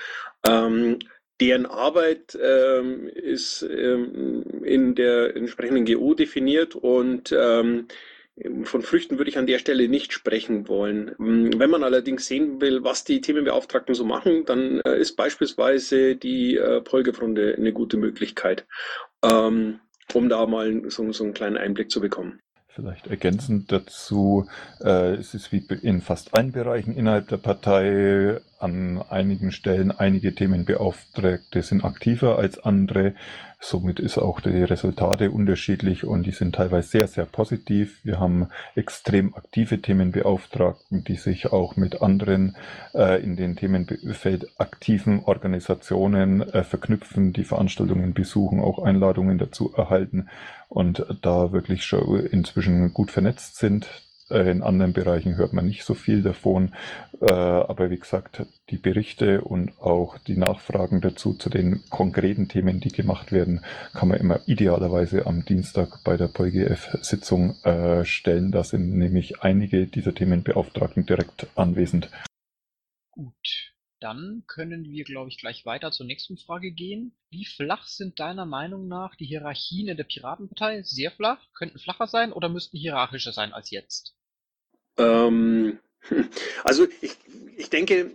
[0.46, 1.00] Ähm,
[1.40, 7.88] deren Arbeit ähm, ist ähm, in der entsprechenden GO definiert und ähm,
[8.64, 11.14] von Früchten würde ich an der Stelle nicht sprechen wollen.
[11.18, 16.56] Wenn man allerdings sehen will, was die Themenbeauftragten so machen, dann äh, ist beispielsweise die
[16.56, 18.66] äh, Polgefrunde eine gute Möglichkeit.
[19.22, 19.80] Ähm,
[20.12, 22.40] um da mal so, so einen kleinen Einblick zu bekommen.
[22.74, 24.48] Vielleicht ergänzend dazu,
[24.80, 30.34] äh, es ist wie in fast allen Bereichen innerhalb der Partei an einigen Stellen einige
[30.34, 33.14] Themenbeauftragte sind aktiver als andere.
[33.66, 37.98] Somit ist auch die Resultate unterschiedlich und die sind teilweise sehr, sehr positiv.
[38.04, 42.56] Wir haben extrem aktive Themenbeauftragten, die sich auch mit anderen
[42.92, 50.28] äh, in den Themenfeld aktiven Organisationen äh, verknüpfen, die Veranstaltungen besuchen, auch Einladungen dazu erhalten
[50.68, 54.03] und da wirklich schon inzwischen gut vernetzt sind.
[54.30, 56.74] Äh, in anderen Bereichen hört man nicht so viel davon.
[57.20, 62.80] Äh, aber wie gesagt, die Berichte und auch die Nachfragen dazu zu den konkreten Themen,
[62.80, 68.50] die gemacht werden, kann man immer idealerweise am Dienstag bei der PolGF-Sitzung äh, stellen.
[68.50, 72.10] Da sind nämlich einige dieser Themenbeauftragten direkt anwesend.
[73.10, 73.73] Gut.
[74.04, 77.16] Dann können wir, glaube ich, gleich weiter zur nächsten Frage gehen.
[77.30, 80.82] Wie flach sind deiner Meinung nach die Hierarchien in der Piratenpartei?
[80.82, 81.38] Sehr flach?
[81.54, 84.14] Könnten flacher sein oder müssten hierarchischer sein als jetzt?
[84.98, 85.78] Ähm,
[86.64, 87.16] also ich,
[87.56, 88.10] ich denke,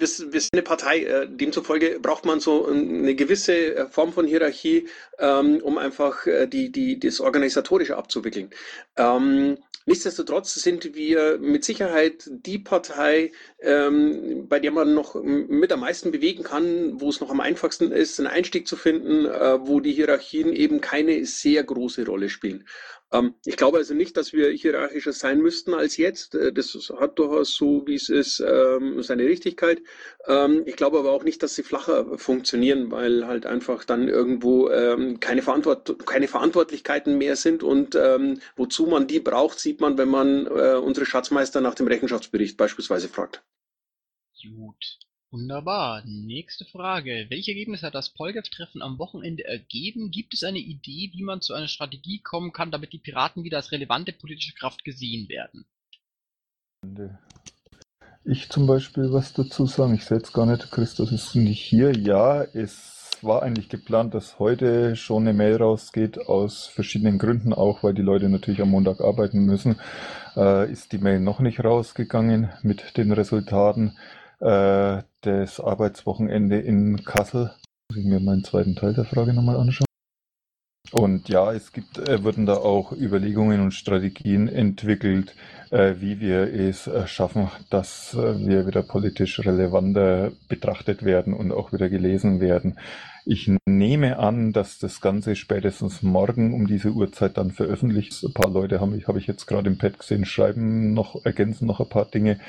[0.00, 4.88] wir, sind eine Partei, äh, demzufolge braucht man so eine gewisse äh, Form von Hierarchie,
[5.20, 8.50] ähm, um einfach äh, die, die, das Organisatorische abzuwickeln.
[8.96, 15.80] Ähm, nichtsdestotrotz sind wir mit Sicherheit die Partei, ähm, bei der man noch mit am
[15.80, 19.80] meisten bewegen kann, wo es noch am einfachsten ist, einen Einstieg zu finden, äh, wo
[19.80, 22.64] die Hierarchien eben keine sehr große Rolle spielen.
[23.12, 26.34] Ähm, ich glaube also nicht, dass wir hierarchischer sein müssten als jetzt.
[26.34, 29.80] Äh, das hat durchaus so, wie es ist, ähm, seine Richtigkeit.
[30.26, 34.68] Ähm, ich glaube aber auch nicht, dass sie flacher funktionieren, weil halt einfach dann irgendwo
[35.20, 37.94] keine, Verantwort keine Verantwortlichkeiten mehr sind und
[38.56, 43.08] wozu man die braucht, sieht man, wenn man äh, unsere Schatzmeister nach dem Rechenschaftsbericht beispielsweise
[43.08, 43.42] fragt.
[44.42, 44.98] Gut.
[45.30, 46.02] Wunderbar.
[46.06, 47.26] Nächste Frage.
[47.28, 50.10] Welche Ergebnisse hat das Polgef-Treffen am Wochenende ergeben?
[50.10, 53.58] Gibt es eine Idee, wie man zu einer Strategie kommen kann, damit die Piraten wieder
[53.58, 55.66] als relevante politische Kraft gesehen werden?
[58.24, 59.94] Ich zum Beispiel was dazu sagen.
[59.94, 61.94] Ich jetzt gar nicht, Christoph ist nicht hier.
[61.94, 67.82] Ja, es war eigentlich geplant, dass heute schon eine Mail rausgeht, aus verschiedenen Gründen, auch
[67.82, 69.78] weil die Leute natürlich am Montag arbeiten müssen.
[70.36, 73.98] Äh, ist die Mail noch nicht rausgegangen mit den Resultaten
[74.40, 77.52] äh, das Arbeitswochenende in Kassel.
[77.90, 79.86] Muss ich mir meinen zweiten Teil der Frage nochmal anschauen.
[80.90, 85.34] Und ja, es gibt, äh, wurden da auch Überlegungen und Strategien entwickelt,
[85.70, 91.72] äh, wie wir es äh, schaffen, dass wir wieder politisch relevanter betrachtet werden und auch
[91.72, 92.78] wieder gelesen werden.
[93.26, 98.24] Ich nehme an, dass das Ganze spätestens morgen um diese Uhrzeit dann veröffentlicht.
[98.24, 101.80] Ein paar Leute haben, habe ich jetzt gerade im Pad gesehen, schreiben noch, ergänzen noch
[101.80, 102.40] ein paar Dinge.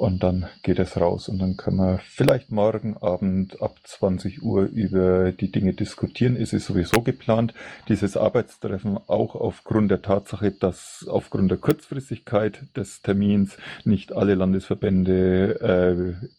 [0.00, 4.62] Und dann geht es raus und dann können wir vielleicht morgen Abend ab 20 Uhr
[4.62, 6.36] über die Dinge diskutieren.
[6.36, 7.52] Es ist sowieso geplant,
[7.86, 15.60] dieses Arbeitstreffen auch aufgrund der Tatsache, dass aufgrund der Kurzfristigkeit des Termins nicht alle Landesverbände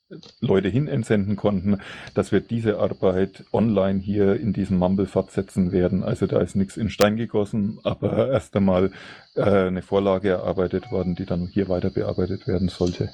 [0.10, 1.82] äh, Leute hin entsenden konnten,
[2.15, 6.02] dass wir diese Arbeit online hier in diesem Mumble fortsetzen werden.
[6.02, 8.89] Also da ist nichts in Stein gegossen, aber erst einmal
[9.36, 13.12] äh, eine Vorlage erarbeitet worden, die dann hier weiter bearbeitet werden sollte.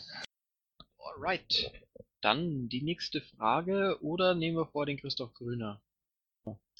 [1.27, 1.73] Alright.
[2.21, 5.81] Dann die nächste Frage oder nehmen wir vor den Christoph Grüner?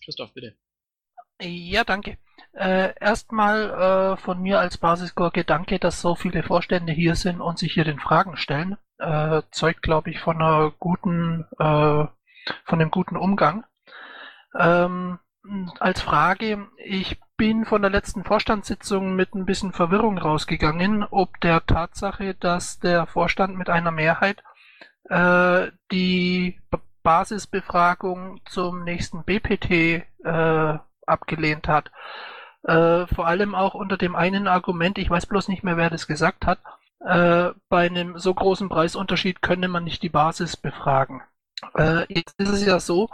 [0.02, 0.56] Christoph, bitte.
[1.42, 2.18] Ja, danke.
[2.54, 7.60] Äh, erstmal äh, von mir als Basisgurke danke, dass so viele Vorstände hier sind und
[7.60, 8.78] sich hier den Fragen stellen.
[9.00, 12.06] Äh, zeugt, glaube ich, von einer guten, äh,
[12.64, 13.66] von einem guten Umgang.
[14.58, 15.20] Ähm,
[15.80, 21.66] als Frage, ich bin von der letzten Vorstandssitzung mit ein bisschen Verwirrung rausgegangen, ob der
[21.66, 24.44] Tatsache, dass der Vorstand mit einer Mehrheit
[25.10, 26.60] äh, die
[27.04, 29.72] Basisbefragung zum nächsten BPT
[30.26, 31.92] äh, abgelehnt hat.
[32.64, 36.08] Äh, vor allem auch unter dem einen Argument, ich weiß bloß nicht mehr, wer das
[36.08, 36.60] gesagt hat,
[37.00, 41.22] äh, bei einem so großen Preisunterschied könne man nicht die Basis befragen.
[41.76, 43.10] Äh, jetzt ist es ja so,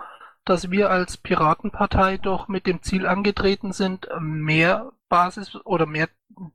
[0.45, 6.09] dass wir als Piratenpartei doch mit dem Ziel angetreten sind, mehr Basis oder mehr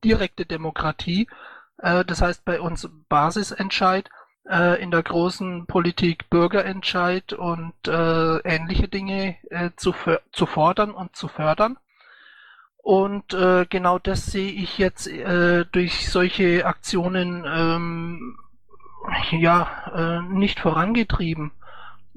[0.04, 1.28] direkte Demokratie,
[1.78, 4.10] äh, das heißt bei uns Basisentscheid,
[4.48, 9.94] äh, in der großen Politik Bürgerentscheid und äh, ähnliche Dinge äh, zu,
[10.32, 11.78] zu fordern und zu fördern.
[12.78, 18.38] Und äh, genau das sehe ich jetzt äh, durch solche Aktionen ähm,
[19.30, 21.52] ja nicht vorangetrieben.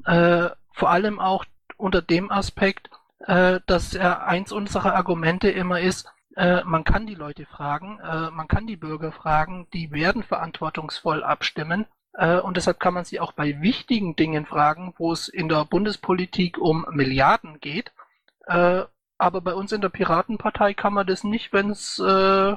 [0.04, 1.46] Vor allem auch
[1.82, 2.90] unter dem Aspekt,
[3.20, 8.32] äh, dass äh, eins unserer Argumente immer ist, äh, man kann die Leute fragen, äh,
[8.32, 11.86] man kann die Bürger fragen, die werden verantwortungsvoll abstimmen.
[12.14, 15.66] Äh, und deshalb kann man sie auch bei wichtigen Dingen fragen, wo es in der
[15.66, 17.92] Bundespolitik um Milliarden geht.
[18.48, 18.84] Äh,
[19.18, 22.56] aber bei uns in der Piratenpartei kann man das nicht, wenn's, äh,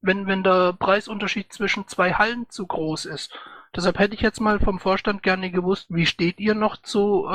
[0.00, 3.36] wenn, wenn der Preisunterschied zwischen zwei Hallen zu groß ist.
[3.74, 7.28] Deshalb hätte ich jetzt mal vom Vorstand gerne gewusst, wie steht ihr noch zu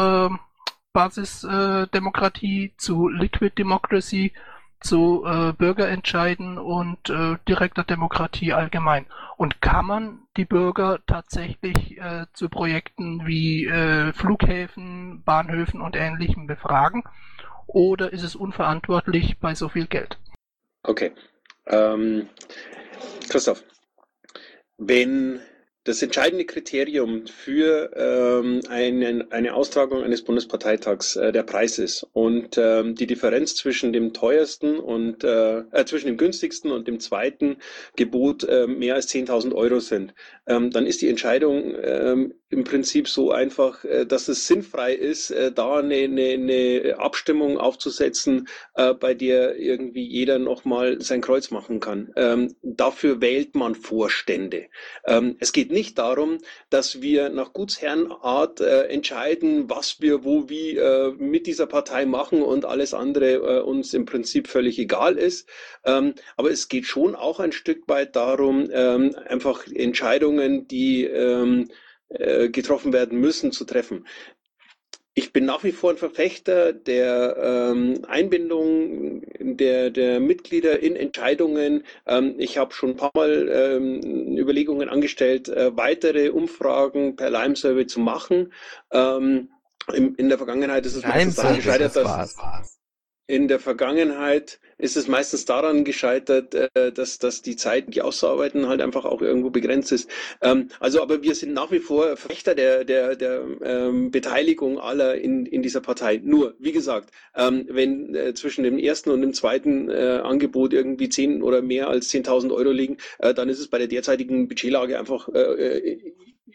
[0.94, 4.34] Basisdemokratie, äh, zu Liquid Democracy,
[4.82, 9.06] zu äh, Bürgerentscheiden und äh, direkter Demokratie allgemein.
[9.38, 16.48] Und kann man die Bürger tatsächlich äh, zu Projekten wie äh, Flughäfen, Bahnhöfen und ähnlichem
[16.48, 17.04] befragen?
[17.68, 20.18] Oder ist es unverantwortlich bei so viel Geld?
[20.84, 21.12] Okay.
[21.68, 22.28] Ähm,
[23.30, 23.64] Christoph,
[24.78, 25.40] wenn
[25.84, 32.56] das entscheidende Kriterium für ähm, einen, eine Austragung eines Bundesparteitags äh, der Preis ist und
[32.58, 37.58] ähm, die Differenz zwischen dem teuersten und äh, äh, zwischen dem günstigsten und dem zweiten
[37.96, 40.14] Gebot äh, mehr als 10.000 Euro sind,
[40.46, 45.32] ähm, dann ist die Entscheidung ähm, im Prinzip so einfach, äh, dass es sinnfrei ist,
[45.32, 51.80] äh, da eine, eine, eine Abstimmung aufzusetzen, bei der irgendwie jeder nochmal sein Kreuz machen
[51.80, 52.12] kann.
[52.16, 54.68] Ähm, dafür wählt man Vorstände.
[55.06, 60.50] Ähm, es geht geht nicht darum, dass wir nach Gutsherrenart äh, entscheiden, was wir wo
[60.50, 65.18] wie äh, mit dieser Partei machen und alles andere äh, uns im Prinzip völlig egal
[65.18, 65.48] ist.
[65.86, 71.70] Ähm, aber es geht schon auch ein Stück weit darum, ähm, einfach Entscheidungen, die ähm,
[72.10, 74.06] äh, getroffen werden müssen, zu treffen.
[75.14, 81.84] Ich bin nach wie vor ein Verfechter der ähm, Einbindung der, der Mitglieder in Entscheidungen.
[82.06, 87.88] Ähm, ich habe schon ein paar Mal ähm, Überlegungen angestellt, äh, weitere Umfragen per Lime-Survey
[87.88, 88.54] zu machen.
[88.92, 89.50] Ähm,
[89.94, 92.38] in, in, der Vergangenheit ist es daran gescheitert, dass
[93.32, 98.68] in der Vergangenheit ist es meistens daran gescheitert, äh, dass, dass die Zeit, die auszuarbeiten,
[98.68, 100.10] halt einfach auch irgendwo begrenzt ist.
[100.42, 105.16] Ähm, also, aber wir sind nach wie vor Verfechter der, der, der ähm, Beteiligung aller
[105.16, 106.20] in, in dieser Partei.
[106.22, 111.08] Nur, wie gesagt, ähm, wenn äh, zwischen dem ersten und dem zweiten äh, Angebot irgendwie
[111.08, 115.30] zehn oder mehr als 10.000 Euro liegen, dann ist es bei der derzeitigen Budgetlage einfach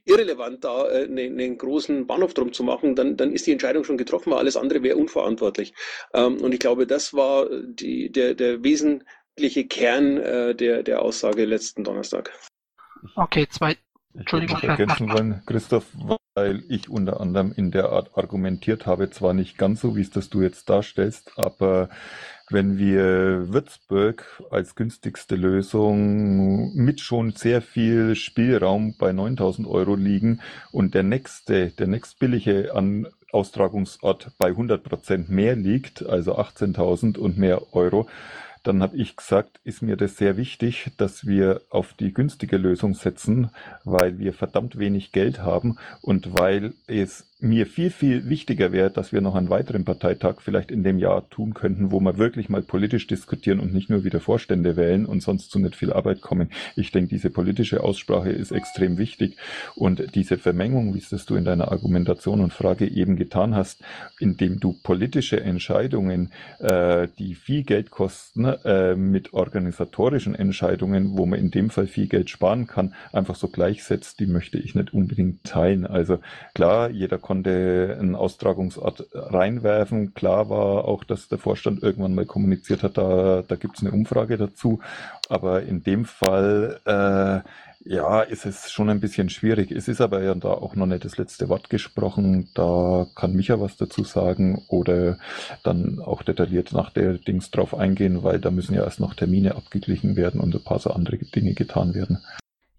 [0.04, 3.84] irrelevant, da äh, einen, einen großen Bahnhof drum zu machen, dann, dann ist die Entscheidung
[3.84, 5.74] schon getroffen, weil alles andere wäre unverantwortlich.
[6.14, 11.44] Ähm, und ich glaube, das war die, der, der wesentliche Kern äh, der, der Aussage
[11.44, 12.32] letzten Donnerstag.
[13.14, 13.76] Okay, zwei.
[14.14, 14.58] Entschuldigung.
[14.58, 15.86] Ich vergessen wollen, Christoph,
[16.34, 20.10] weil ich unter anderem in der Art argumentiert habe, zwar nicht ganz so, wie es
[20.10, 21.90] das du jetzt darstellst, aber
[22.50, 30.40] wenn wir Würzburg als günstigste Lösung mit schon sehr viel Spielraum bei 9000 Euro liegen
[30.70, 37.36] und der nächste, der nächstbillige an Austragungsort bei 100 Prozent mehr liegt, also 18.000 und
[37.36, 38.06] mehr Euro,
[38.62, 42.94] dann habe ich gesagt, ist mir das sehr wichtig, dass wir auf die günstige Lösung
[42.94, 43.50] setzen,
[43.84, 49.12] weil wir verdammt wenig Geld haben und weil es mir viel, viel wichtiger wäre, dass
[49.12, 52.62] wir noch einen weiteren Parteitag vielleicht in dem Jahr tun könnten, wo wir wirklich mal
[52.62, 56.50] politisch diskutieren und nicht nur wieder Vorstände wählen und sonst zu nicht viel Arbeit kommen.
[56.76, 59.36] Ich denke, diese politische Aussprache ist extrem wichtig
[59.74, 63.82] und diese Vermengung, wie es das du in deiner Argumentation und Frage eben getan hast,
[64.18, 71.38] indem du politische Entscheidungen, äh, die viel Geld kosten, äh, mit organisatorischen Entscheidungen, wo man
[71.38, 75.44] in dem Fall viel Geld sparen kann, einfach so gleichsetzt, die möchte ich nicht unbedingt
[75.44, 75.86] teilen.
[75.86, 76.18] Also
[76.54, 80.14] klar, jeder konnte einen Austragungsort reinwerfen.
[80.14, 83.92] Klar war auch, dass der Vorstand irgendwann mal kommuniziert hat, da, da gibt es eine
[83.92, 84.80] Umfrage dazu.
[85.28, 87.46] Aber in dem Fall, äh,
[87.88, 89.70] ja, ist es schon ein bisschen schwierig.
[89.70, 92.48] Es ist aber ja da auch noch nicht das letzte Wort gesprochen.
[92.54, 95.18] Da kann Micha was dazu sagen oder
[95.62, 99.56] dann auch detailliert nach der Dings drauf eingehen, weil da müssen ja erst noch Termine
[99.56, 102.18] abgeglichen werden und ein paar so andere Dinge getan werden.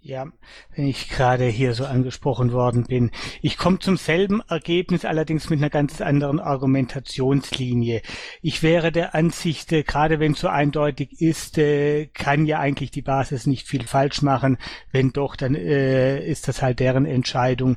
[0.08, 0.26] Ja,
[0.74, 3.12] wenn ich gerade hier so angesprochen worden bin.
[3.42, 8.02] Ich komme zum selben Ergebnis, allerdings mit einer ganz anderen Argumentationslinie.
[8.42, 12.90] Ich wäre der Ansicht, äh, gerade wenn es so eindeutig ist, äh, kann ja eigentlich
[12.90, 14.58] die Basis nicht viel falsch machen.
[14.94, 17.76] Wenn doch, dann äh, ist das halt deren Entscheidung.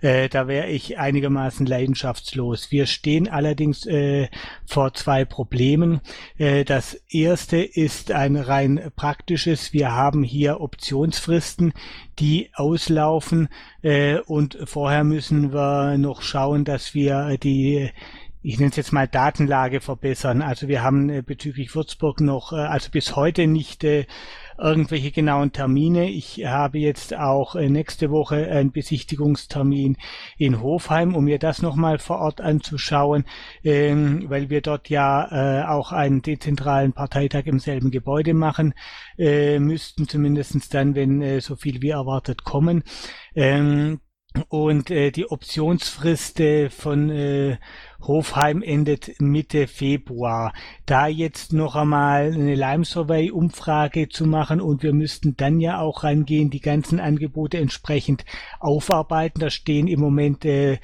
[0.00, 2.70] Äh, da wäre ich einigermaßen leidenschaftslos.
[2.70, 4.28] Wir stehen allerdings äh,
[4.64, 6.00] vor zwei Problemen.
[6.38, 9.74] Äh, das erste ist ein rein praktisches.
[9.74, 11.72] Wir haben hier Optionsfristen Fristen,
[12.18, 13.48] die auslaufen
[13.82, 17.90] äh, und vorher müssen wir noch schauen, dass wir die
[18.42, 20.40] ich nenne es jetzt mal Datenlage verbessern.
[20.40, 24.06] Also wir haben äh, bezüglich Würzburg noch, äh, also bis heute nicht äh,
[24.58, 26.10] irgendwelche genauen Termine.
[26.10, 29.96] Ich habe jetzt auch äh, nächste Woche einen Besichtigungstermin
[30.38, 33.24] in Hofheim, um mir das nochmal vor Ort anzuschauen,
[33.64, 38.74] ähm, weil wir dort ja äh, auch einen dezentralen Parteitag im selben Gebäude machen
[39.18, 42.82] äh, müssten, zumindestens dann, wenn so viel wie erwartet kommen.
[43.34, 44.00] Ähm,
[44.48, 47.58] und äh, die Optionsfrist äh, von äh,
[48.00, 50.52] Hofheim endet Mitte Februar.
[50.84, 55.80] Da jetzt noch einmal eine Lime Survey Umfrage zu machen und wir müssten dann ja
[55.80, 58.24] auch rangehen, die ganzen Angebote entsprechend
[58.60, 59.40] aufarbeiten.
[59.40, 60.78] Da stehen im Moment äh,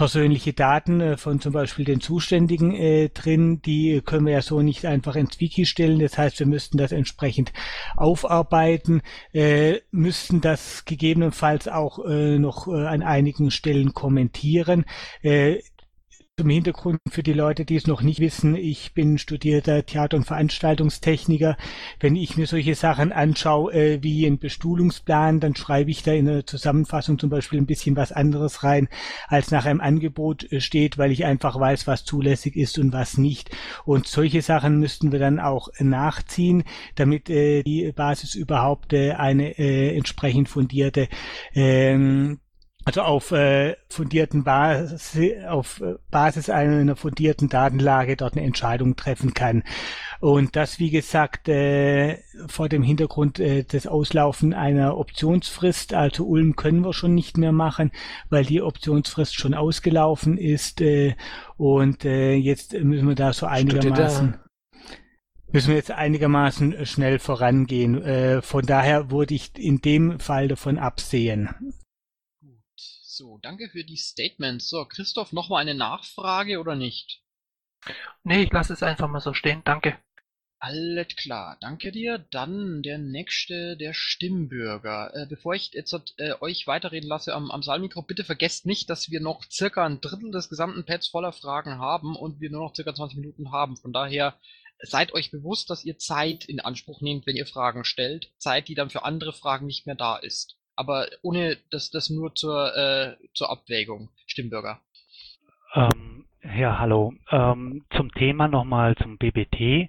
[0.00, 4.62] persönliche Daten äh, von zum Beispiel den Zuständigen äh, drin, die können wir ja so
[4.62, 5.98] nicht einfach ins Wiki stellen.
[5.98, 7.52] Das heißt, wir müssten das entsprechend
[7.96, 9.02] aufarbeiten,
[9.34, 14.86] äh, müssten das gegebenenfalls auch äh, noch äh, an einigen Stellen kommentieren.
[16.40, 20.24] Zum Hintergrund für die Leute, die es noch nicht wissen, ich bin studierter Theater- und
[20.24, 21.58] Veranstaltungstechniker.
[21.98, 26.24] Wenn ich mir solche Sachen anschaue äh, wie ein Bestuhlungsplan, dann schreibe ich da in
[26.24, 28.88] der Zusammenfassung zum Beispiel ein bisschen was anderes rein,
[29.28, 33.18] als nach einem Angebot äh, steht, weil ich einfach weiß, was zulässig ist und was
[33.18, 33.50] nicht.
[33.84, 36.64] Und solche Sachen müssten wir dann auch nachziehen,
[36.94, 41.06] damit äh, die Basis überhaupt äh, eine äh, entsprechend fundierte
[41.54, 42.40] ähm,
[42.84, 49.34] also auf äh, fundierten Basis, auf äh, Basis einer fundierten Datenlage dort eine Entscheidung treffen
[49.34, 49.64] kann.
[50.20, 55.92] Und das, wie gesagt, äh, vor dem Hintergrund äh, des Auslaufen einer Optionsfrist.
[55.92, 57.90] Also Ulm können wir schon nicht mehr machen,
[58.30, 60.80] weil die Optionsfrist schon ausgelaufen ist.
[60.80, 61.16] Äh,
[61.58, 64.38] und äh, jetzt müssen wir da so einigermaßen
[65.52, 68.00] müssen wir jetzt einigermaßen schnell vorangehen.
[68.02, 71.48] Äh, von daher würde ich in dem Fall davon absehen.
[73.20, 74.70] So, danke für die Statements.
[74.70, 77.20] So, Christoph, nochmal eine Nachfrage oder nicht?
[78.24, 79.60] Nee, ich lasse es einfach mal so stehen.
[79.62, 79.98] Danke.
[80.58, 82.16] Alles klar, danke dir.
[82.30, 85.14] Dann der nächste, der Stimmbürger.
[85.14, 89.10] Äh, bevor ich jetzt äh, euch weiterreden lasse am, am Saalmikro, bitte vergesst nicht, dass
[89.10, 92.74] wir noch circa ein Drittel des gesamten Pads voller Fragen haben und wir nur noch
[92.74, 93.76] circa 20 Minuten haben.
[93.76, 94.34] Von daher
[94.78, 98.32] seid euch bewusst, dass ihr Zeit in Anspruch nehmt, wenn ihr Fragen stellt.
[98.38, 100.56] Zeit, die dann für andere Fragen nicht mehr da ist.
[100.80, 104.08] Aber ohne das, das nur zur, äh, zur Abwägung.
[104.26, 104.80] Stimmbürger.
[105.74, 106.24] Ähm,
[106.56, 107.12] ja, hallo.
[107.30, 109.60] Ähm, zum Thema nochmal zum BBT.
[109.60, 109.88] Äh,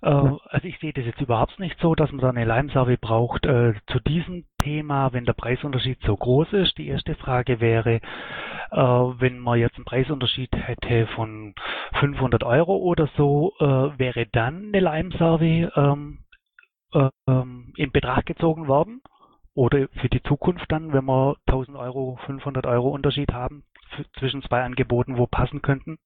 [0.00, 3.44] also ich sehe das jetzt überhaupt nicht so, dass man da eine Lime-Survey braucht.
[3.44, 7.96] Äh, zu diesem Thema, wenn der Preisunterschied so groß ist, die erste Frage wäre,
[8.70, 11.54] äh, wenn man jetzt einen Preisunterschied hätte von
[12.00, 16.20] 500 Euro oder so, äh, wäre dann eine Lime-Survey ähm,
[16.94, 19.02] äh, ähm, in Betracht gezogen worden?
[19.54, 23.64] Oder für die Zukunft dann, wenn wir 1000 Euro, 500 Euro Unterschied haben
[24.18, 25.98] zwischen zwei Angeboten, wo passen könnten?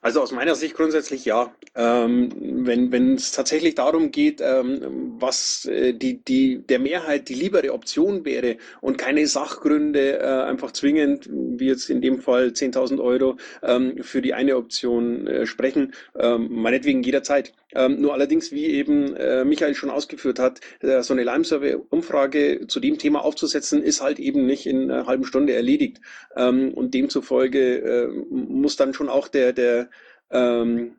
[0.00, 1.52] Also aus meiner Sicht grundsätzlich ja.
[1.74, 2.30] Ähm,
[2.66, 8.24] wenn es tatsächlich darum geht, ähm, was äh, die, die der Mehrheit die liebere Option
[8.24, 14.02] wäre und keine Sachgründe äh, einfach zwingend, wie jetzt in dem Fall 10.000 Euro ähm,
[14.02, 17.52] für die eine Option äh, sprechen, ähm, meinetwegen jederzeit.
[17.74, 22.80] Ähm, nur allerdings, wie eben äh, Michael schon ausgeführt hat, äh, so eine Lime-Survey-Umfrage zu
[22.80, 26.00] dem Thema aufzusetzen, ist halt eben nicht in einer halben Stunde erledigt.
[26.36, 29.90] Ähm, und demzufolge äh, muss dann schon auch der, der,
[30.30, 30.96] ähm,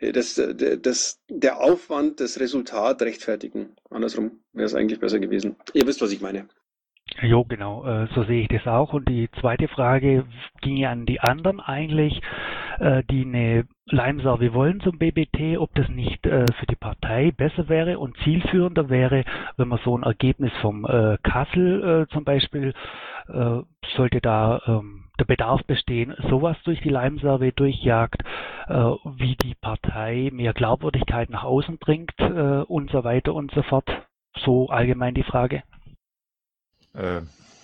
[0.00, 3.76] das, der, das, der Aufwand, das Resultat rechtfertigen.
[3.90, 5.56] Andersrum wäre es eigentlich besser gewesen.
[5.74, 6.48] Ihr wisst, was ich meine.
[7.22, 8.92] Jo, genau, äh, so sehe ich das auch.
[8.92, 10.24] Und die zweite Frage
[10.62, 12.20] ging an die anderen eigentlich,
[12.78, 17.68] äh, die eine Leimsau wollen zum BBT, ob das nicht äh, für die Partei besser
[17.68, 19.24] wäre und zielführender wäre,
[19.56, 20.86] wenn man so ein Ergebnis vom
[21.22, 22.72] Kassel zum Beispiel,
[23.96, 28.22] sollte da ähm, der Bedarf bestehen, sowas durch die Leimsurvey durchjagt,
[28.68, 33.88] wie die Partei mehr Glaubwürdigkeit nach außen bringt und so weiter und so fort.
[34.38, 35.62] So allgemein die Frage.
[36.94, 37.22] Äh,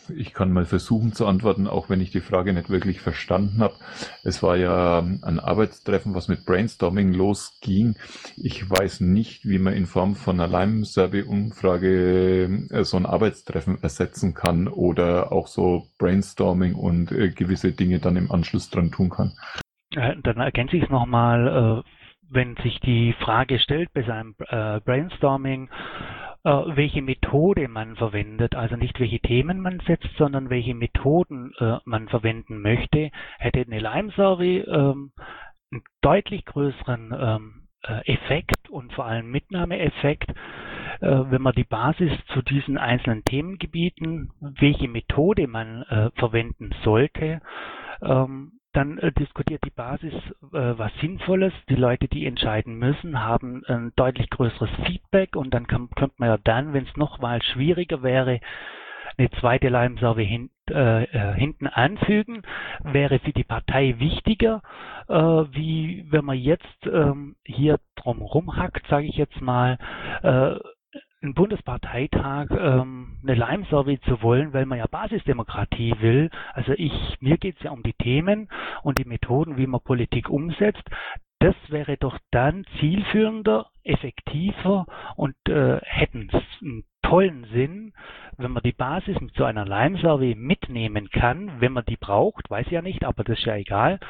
[0.09, 3.75] ich kann mal versuchen zu antworten, auch wenn ich die Frage nicht wirklich verstanden habe.
[4.23, 7.97] Es war ja ein Arbeitstreffen, was mit Brainstorming losging.
[8.37, 14.35] Ich weiß nicht, wie man in Form von einer Lime-Survey-Umfrage äh, so ein Arbeitstreffen ersetzen
[14.35, 19.33] kann oder auch so Brainstorming und äh, gewisse Dinge dann im Anschluss dran tun kann.
[19.91, 21.83] Dann ergänze ich es nochmal,
[22.29, 25.71] wenn sich die Frage stellt bei seinem Brainstorming,
[26.47, 32.09] welche Methode man verwendet, also nicht welche Themen man setzt, sondern welche Methoden äh, man
[32.09, 35.13] verwenden möchte, hätte eine Lime-Survey ähm,
[35.73, 40.35] einen deutlich größeren ähm, äh, Effekt und vor allem Mitnahmeeffekt, äh,
[41.01, 47.41] wenn man die Basis zu diesen einzelnen Themengebieten, welche Methode man äh, verwenden sollte,
[48.03, 51.53] ähm, dann äh, diskutiert die Basis äh, was Sinnvolles.
[51.69, 56.29] Die Leute, die entscheiden müssen, haben ein deutlich größeres Feedback und dann kann, könnte man
[56.29, 58.41] ja dann, wenn es noch mal schwieriger wäre,
[59.19, 62.43] eine zweite Leimsurvey hin, äh, äh, hinten anfügen,
[62.83, 64.61] wäre für die Partei wichtiger,
[65.09, 69.79] äh, wie wenn man jetzt ähm, hier drum rumhackt, sage ich jetzt mal,
[70.23, 70.57] äh,
[71.27, 76.31] einen Bundesparteitag ähm, eine Lime-Survey zu wollen, weil man ja Basisdemokratie will.
[76.55, 78.49] Also ich, mir geht es ja um die Themen
[78.83, 80.85] und die Methoden, wie man Politik umsetzt.
[81.41, 86.31] Das wäre doch dann zielführender, effektiver und äh, hätten
[86.63, 87.93] einen tollen Sinn,
[88.39, 92.71] wenn man die Basis mit so einer Lime-Survey mitnehmen kann, wenn man die braucht, weiß
[92.71, 94.01] ja nicht, aber das ist ja egal.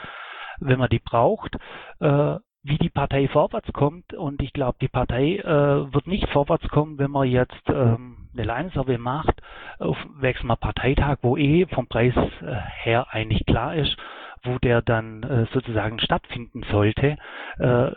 [0.61, 1.57] Wenn man die braucht,
[2.01, 2.37] äh,
[2.67, 4.13] wie die Partei vorwärts kommt.
[4.15, 8.45] Und ich glaube, die Partei äh, wird nicht vorwärts kommen, wenn man jetzt ähm, eine
[8.45, 9.41] Line-Survey macht
[9.79, 13.97] auf Wechselmer Parteitag, wo eh vom Preis äh, her eigentlich klar ist,
[14.43, 17.17] wo der dann äh, sozusagen stattfinden sollte.
[17.59, 17.91] Äh,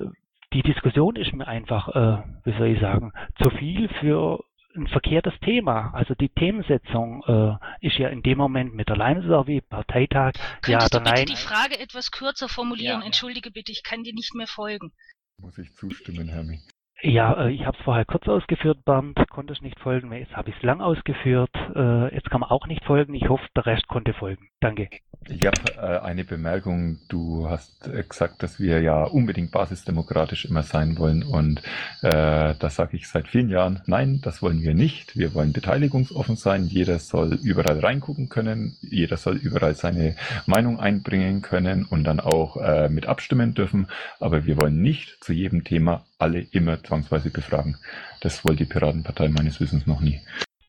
[0.53, 3.11] die Diskussion ist mir einfach, äh, wie soll ich sagen,
[3.41, 4.39] zu viel für
[4.79, 5.91] ein verkehrtes Thema.
[5.93, 10.33] Also die Themensetzung äh, ist ja in dem Moment mit der Line-Survey, Parteitag,
[10.65, 11.25] ja oder nein.
[11.25, 13.01] die Frage etwas kürzer formulieren?
[13.01, 14.91] Ja, Entschuldige bitte, ich kann dir nicht mehr folgen.
[15.37, 16.59] Muss ich zustimmen, Hermi.
[17.01, 20.11] Ja, äh, ich habe es vorher kurz ausgeführt, Bernd, konnte es nicht folgen.
[20.11, 21.55] Jetzt habe ich es lang ausgeführt.
[21.75, 23.13] Äh, jetzt kann man auch nicht folgen.
[23.13, 24.49] Ich hoffe, der Rest konnte folgen.
[24.59, 24.89] Danke.
[25.27, 26.97] Ich habe äh, eine Bemerkung.
[27.07, 31.23] Du hast äh, gesagt, dass wir ja unbedingt basisdemokratisch immer sein wollen.
[31.23, 31.61] Und
[32.01, 33.81] äh, das sage ich seit vielen Jahren.
[33.85, 35.17] Nein, das wollen wir nicht.
[35.17, 36.65] Wir wollen beteiligungsoffen sein.
[36.65, 38.77] Jeder soll überall reingucken können.
[38.81, 40.15] Jeder soll überall seine
[40.47, 43.87] Meinung einbringen können und dann auch äh, mit abstimmen dürfen.
[44.19, 47.77] Aber wir wollen nicht zu jedem Thema alle immer zwangsweise befragen.
[48.21, 50.21] Das wollte die Piratenpartei meines Wissens noch nie.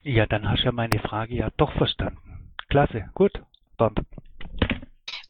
[0.02, 2.18] Ja, dann hast du ja meine Frage ja doch verstanden.
[2.68, 3.32] Klasse, gut.
[3.78, 3.94] Dann.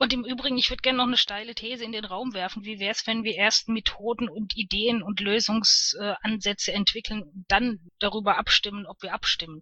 [0.02, 2.64] Und im Übrigen, ich würde gerne noch eine steile These in den Raum werfen.
[2.64, 8.38] Wie wäre es, wenn wir erst Methoden und Ideen und Lösungsansätze entwickeln und dann darüber
[8.38, 9.60] abstimmen, ob wir abstimmen?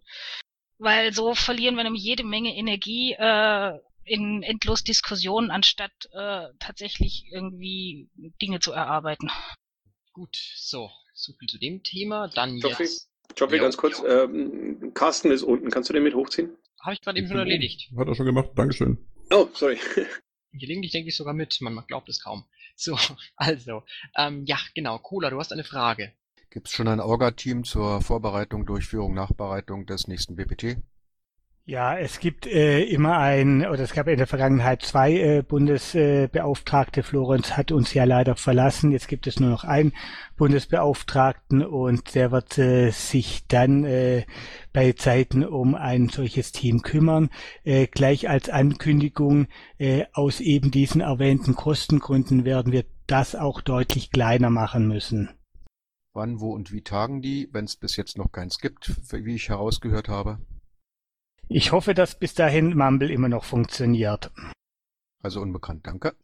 [0.77, 7.25] Weil so verlieren wir nämlich jede Menge Energie äh, in endlos Diskussionen, anstatt äh, tatsächlich
[7.33, 8.09] irgendwie
[8.41, 9.29] Dinge zu erarbeiten.
[10.13, 12.29] Gut, so, so viel zu dem Thema.
[12.29, 13.09] Dann Joffrey, jetzt.
[13.35, 14.01] Joffrey, Jo, ganz kurz.
[14.07, 15.69] Ähm, Carsten ist unten.
[15.69, 16.55] Kannst du den mit hochziehen?
[16.81, 17.91] Habe ich gerade eben schon erledigt.
[17.97, 18.51] Hat er schon gemacht.
[18.55, 19.05] Dankeschön.
[19.31, 19.77] Oh, sorry.
[20.51, 22.45] Gelegentlich denke ich sogar mit, man glaubt es kaum.
[22.81, 22.97] So,
[23.35, 23.83] also,
[24.15, 24.99] ähm, ja, genau.
[24.99, 26.13] Cola, du hast eine Frage.
[26.49, 30.77] Gibt es schon ein Orga-Team zur Vorbereitung, Durchführung, Nachbereitung des nächsten BPT?
[31.69, 37.03] Ja, es gibt äh, immer ein, oder es gab in der Vergangenheit zwei äh, Bundesbeauftragte.
[37.03, 38.91] Florenz hat uns ja leider verlassen.
[38.91, 39.93] Jetzt gibt es nur noch einen
[40.35, 44.25] Bundesbeauftragten und der wird äh, sich dann äh,
[44.73, 47.29] bei Zeiten um ein solches Team kümmern.
[47.63, 49.45] Äh, gleich als Ankündigung,
[49.77, 55.29] äh, aus eben diesen erwähnten Kostengründen werden wir das auch deutlich kleiner machen müssen.
[56.13, 59.49] Wann, wo und wie tagen die, wenn es bis jetzt noch keins gibt, wie ich
[59.49, 60.39] herausgehört habe?
[61.51, 64.31] Ich hoffe, dass bis dahin Mumble immer noch funktioniert.
[65.23, 66.15] Also unbekannt, danke.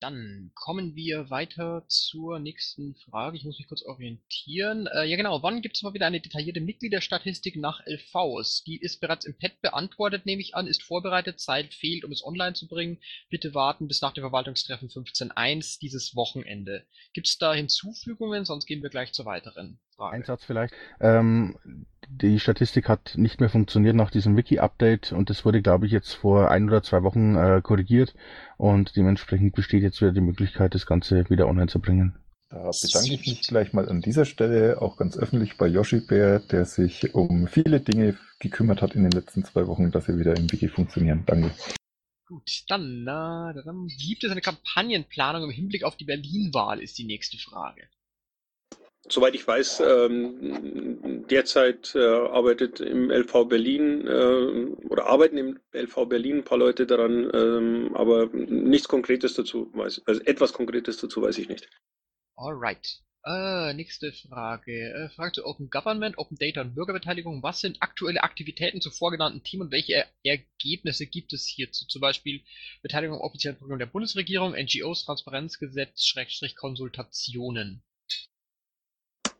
[0.00, 3.36] Dann kommen wir weiter zur nächsten Frage.
[3.36, 4.86] Ich muss mich kurz orientieren.
[4.86, 8.64] Äh, ja genau, wann gibt es mal wieder eine detaillierte Mitgliederstatistik nach LVs?
[8.64, 12.24] Die ist bereits im Pad beantwortet, nehme ich an, ist vorbereitet, Zeit fehlt, um es
[12.24, 12.98] online zu bringen.
[13.28, 16.86] Bitte warten bis nach dem Verwaltungstreffen 15.1 dieses Wochenende.
[17.12, 18.46] Gibt es da Hinzufügungen?
[18.46, 20.16] Sonst gehen wir gleich zur weiteren Frage.
[20.16, 20.72] Ein Satz vielleicht.
[21.00, 21.58] Ähm,
[22.08, 26.14] die Statistik hat nicht mehr funktioniert nach diesem Wiki-Update und das wurde, glaube ich, jetzt
[26.14, 28.14] vor ein oder zwei Wochen äh, korrigiert
[28.56, 32.14] und dementsprechend besteht jetzt wieder die Möglichkeit, das Ganze wieder online zu bringen.
[32.50, 36.40] Da bedanke ich mich gleich mal an dieser Stelle auch ganz öffentlich bei Yoshi Bär,
[36.40, 40.36] der sich um viele Dinge gekümmert hat in den letzten zwei Wochen, dass sie wieder
[40.36, 41.22] im Wiki funktionieren.
[41.26, 41.52] Danke.
[42.26, 47.04] Gut, dann, äh, dann gibt es eine Kampagnenplanung im Hinblick auf die Berlin-Wahl, ist die
[47.04, 47.88] nächste Frage.
[49.08, 56.06] Soweit ich weiß, ähm, derzeit äh, arbeitet im LV Berlin äh, oder arbeiten im LV
[56.06, 61.22] Berlin ein paar Leute daran, ähm, aber nichts Konkretes dazu weiß, also etwas Konkretes dazu
[61.22, 61.68] weiß ich nicht.
[62.36, 63.00] Alright.
[63.24, 64.72] Äh, nächste Frage.
[64.72, 67.42] Äh, Frage zu Open Government, Open Data und Bürgerbeteiligung.
[67.42, 71.86] Was sind aktuelle Aktivitäten zu vorgenannten Themen und welche er Ergebnisse gibt es hierzu?
[71.86, 72.42] Zum Beispiel
[72.82, 77.82] Beteiligung offiziellen Programm der Bundesregierung, NGOs, Transparenzgesetz, Schrägstrich Konsultationen.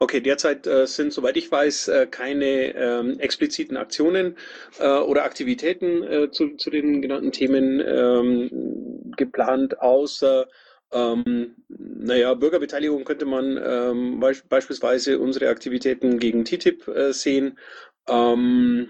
[0.03, 4.35] Okay, derzeit äh, sind, soweit ich weiß, äh, keine ähm, expliziten Aktionen
[4.79, 10.49] äh, oder Aktivitäten äh, zu, zu den genannten Themen ähm, geplant, außer
[10.91, 17.59] ähm, naja, Bürgerbeteiligung könnte man ähm, beisp beispielsweise unsere Aktivitäten gegen TTIP äh, sehen.
[18.09, 18.89] Ähm,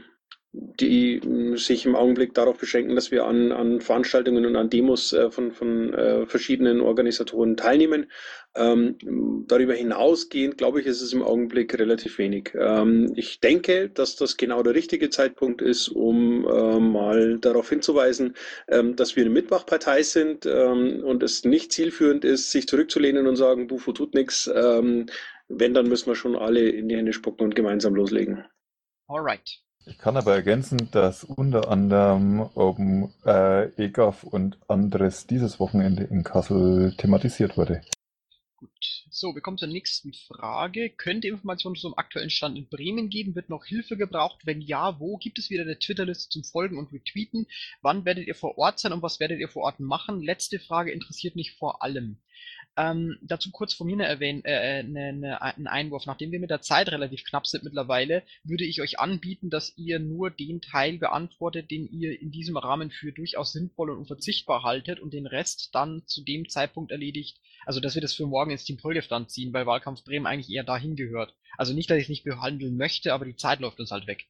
[0.53, 5.13] die mh, sich im Augenblick darauf beschränken, dass wir an, an Veranstaltungen und an Demos
[5.13, 8.11] äh, von, von äh, verschiedenen Organisatoren teilnehmen.
[8.57, 8.97] Ähm,
[9.47, 12.53] darüber hinausgehend, glaube ich, ist es im Augenblick relativ wenig.
[12.59, 18.35] Ähm, ich denke, dass das genau der richtige Zeitpunkt ist, um äh, mal darauf hinzuweisen,
[18.67, 23.37] ähm, dass wir eine Mitmachpartei sind ähm, und es nicht zielführend ist, sich zurückzulehnen und
[23.37, 24.51] sagen, Bufo tut nichts.
[24.53, 25.07] Ähm,
[25.47, 28.45] wenn, dann müssen wir schon alle in die Hände spucken und gemeinsam loslegen.
[29.07, 29.61] Alright.
[29.87, 36.23] Ich kann aber ergänzen, dass unter anderem Open äh, EGAF und anderes dieses Wochenende in
[36.23, 37.81] Kassel thematisiert wurde.
[38.57, 38.71] Gut.
[39.09, 40.91] So, wir kommen zur nächsten Frage.
[40.91, 43.35] Könnte Informationen zum aktuellen Stand in Bremen geben?
[43.35, 44.43] Wird noch Hilfe gebraucht?
[44.45, 45.17] Wenn ja, wo?
[45.17, 47.47] Gibt es wieder eine Twitter-Liste zum Folgen und Retweeten?
[47.81, 50.21] Wann werdet ihr vor Ort sein und was werdet ihr vor Ort machen?
[50.23, 52.19] Letzte Frage interessiert mich vor allem.
[52.81, 56.07] Ähm, dazu kurz von mir eine äh, eine, eine, ein Einwurf.
[56.07, 59.99] Nachdem wir mit der Zeit relativ knapp sind mittlerweile, würde ich euch anbieten, dass ihr
[59.99, 64.99] nur den Teil beantwortet, den ihr in diesem Rahmen für durchaus sinnvoll und unverzichtbar haltet
[64.99, 67.39] und den Rest dann zu dem Zeitpunkt erledigt.
[67.67, 70.51] Also, dass wir das für morgen ins Team Polgef dann ziehen, weil Wahlkampf Bremen eigentlich
[70.51, 71.35] eher dahin gehört.
[71.59, 74.27] Also nicht, dass ich es nicht behandeln möchte, aber die Zeit läuft uns halt weg.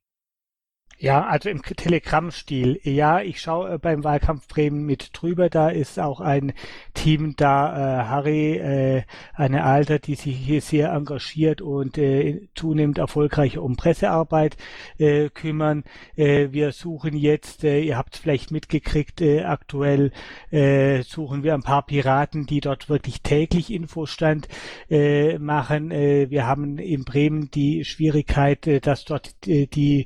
[0.98, 2.78] Ja, also im Telegram-Stil.
[2.82, 5.48] Ja, ich schaue äh, beim Wahlkampf Bremen mit drüber.
[5.48, 6.52] Da ist auch ein
[6.92, 12.98] Team da, äh, Harry, äh, eine Alter, die sich hier sehr engagiert und äh, zunehmend
[12.98, 14.58] erfolgreich um Pressearbeit
[14.98, 15.84] äh, kümmern.
[16.16, 20.12] Äh, wir suchen jetzt, äh, ihr habt es vielleicht mitgekriegt, äh, aktuell
[20.50, 24.48] äh, suchen wir ein paar Piraten, die dort wirklich täglich Infostand
[24.90, 25.92] äh, machen.
[25.92, 30.04] Äh, wir haben in Bremen die Schwierigkeit, äh, dass dort äh, die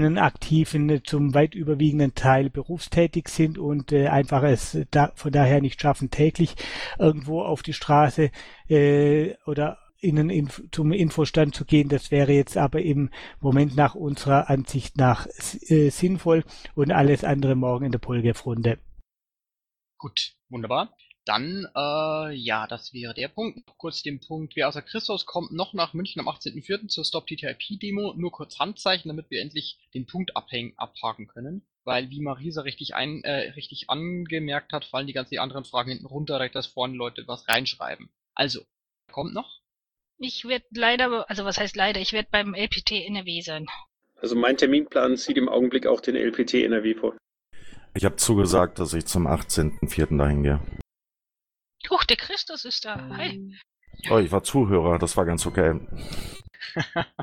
[0.00, 5.60] verbliebenen Aktiven zum weit überwiegenden Teil berufstätig sind und äh, einfach es da, von daher
[5.60, 6.56] nicht schaffen, täglich
[6.98, 8.30] irgendwo auf die Straße
[8.68, 11.90] äh, oder Ihnen inf zum Infostand zu gehen.
[11.90, 15.26] Das wäre jetzt aber im Moment nach unserer Ansicht nach
[15.68, 16.44] äh, sinnvoll
[16.74, 18.78] und alles andere morgen in der Polgef-Runde.
[19.98, 20.94] Gut, wunderbar.
[21.30, 23.60] Dann, äh, ja, das wäre der Punkt.
[23.76, 26.88] Kurz den Punkt, wer außer Christus kommt noch nach München am 18.04.
[26.88, 28.14] zur Stop TTIP-Demo.
[28.16, 31.64] Nur kurz Handzeichen, damit wir endlich den Punkt abhängen, abhaken können.
[31.84, 36.06] Weil, wie Marisa richtig, ein, äh, richtig angemerkt hat, fallen die ganzen anderen Fragen hinten
[36.06, 38.10] runter, direkt dass vorne Leute was reinschreiben.
[38.34, 38.62] Also,
[39.12, 39.60] kommt noch?
[40.18, 43.68] Ich werde leider, also was heißt leider, ich werde beim LPT NRW sein.
[44.20, 47.16] Also mein Terminplan sieht im Augenblick auch den LPT NRW vor.
[47.94, 50.18] Ich habe zugesagt, dass ich zum 18.04.
[50.18, 50.60] dahin gehe.
[52.10, 53.08] Der Christus ist da.
[53.16, 53.54] Hi.
[54.10, 55.78] Oh, ich war Zuhörer, das war ganz okay.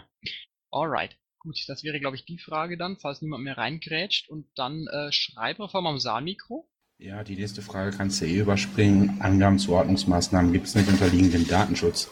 [0.72, 1.18] Alright.
[1.40, 4.30] Gut, das wäre, glaube ich, die Frage dann, falls niemand mehr reingrätscht.
[4.30, 6.70] Und dann äh, Schreibreform am Saalmikro.
[7.00, 9.20] Ja, die nächste Frage kannst du eh überspringen.
[9.20, 12.10] Angaben zu Ordnungsmaßnahmen gibt es nicht unterliegend dem Datenschutz.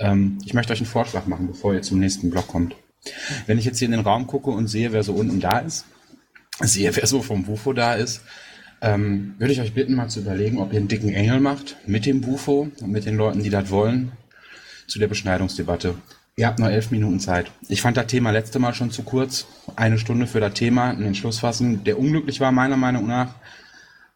[0.00, 2.74] Ähm, ich möchte euch einen Vorschlag machen, bevor ihr zum nächsten Block kommt.
[3.46, 5.86] Wenn ich jetzt hier in den Raum gucke und sehe, wer so unten da ist,
[6.58, 8.22] sehe, wer so vom Bufo da ist,
[8.84, 12.04] ähm, würde ich euch bitten, mal zu überlegen, ob ihr einen dicken Engel macht mit
[12.04, 14.12] dem Bufo und mit den Leuten, die das wollen,
[14.86, 15.94] zu der Beschneidungsdebatte.
[16.36, 17.50] Ihr habt nur elf Minuten Zeit.
[17.68, 19.46] Ich fand das Thema letzte Mal schon zu kurz.
[19.74, 23.36] Eine Stunde für das Thema, einen Entschluss fassen, der unglücklich war, meiner Meinung nach.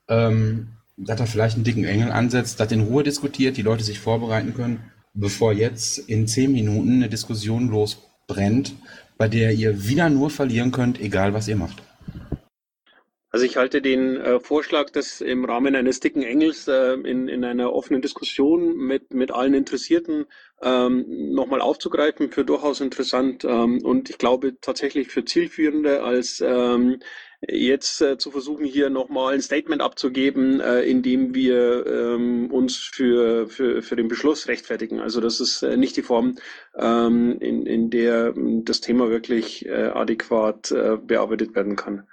[0.08, 4.00] Ähm, dass er vielleicht einen dicken Engel ansetzt, das in Ruhe diskutiert, die Leute sich
[4.00, 4.80] vorbereiten können,
[5.14, 8.74] bevor jetzt in zehn Minuten eine Diskussion losbrennt,
[9.16, 11.82] bei der ihr wieder nur verlieren könnt, egal was ihr macht.
[13.30, 17.44] Also ich halte den äh, Vorschlag, das im Rahmen eines dicken Engels äh, in, in
[17.44, 20.24] einer offenen Diskussion mit, mit allen Interessierten
[20.62, 21.04] ähm,
[21.34, 27.00] nochmal aufzugreifen, für durchaus interessant ähm, und ich glaube tatsächlich für zielführender als ähm,
[27.46, 32.76] jetzt äh, zu versuchen, hier nochmal ein Statement abzugeben, äh, in dem wir ähm, uns
[32.76, 35.00] für, für, für den Beschluss rechtfertigen.
[35.00, 36.36] Also das ist äh, nicht die Form,
[36.76, 42.08] ähm, in, in der das Thema wirklich äh, adäquat äh, bearbeitet werden kann.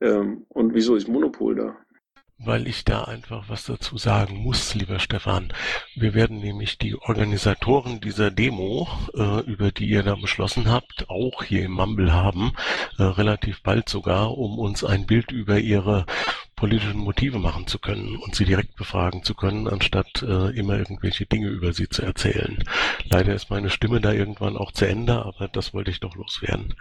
[0.00, 1.76] Ähm, und wieso ist Monopol da?
[2.42, 5.52] weil ich da einfach was dazu sagen muss, lieber Stefan.
[5.94, 11.42] Wir werden nämlich die Organisatoren dieser Demo, äh, über die ihr da beschlossen habt, auch
[11.42, 12.52] hier im Mumble haben,
[12.98, 16.06] äh, relativ bald sogar, um uns ein Bild über ihre
[16.56, 21.26] politischen Motive machen zu können und sie direkt befragen zu können, anstatt äh, immer irgendwelche
[21.26, 22.62] Dinge über sie zu erzählen.
[23.10, 26.74] Leider ist meine Stimme da irgendwann auch zu Ende, aber das wollte ich doch loswerden.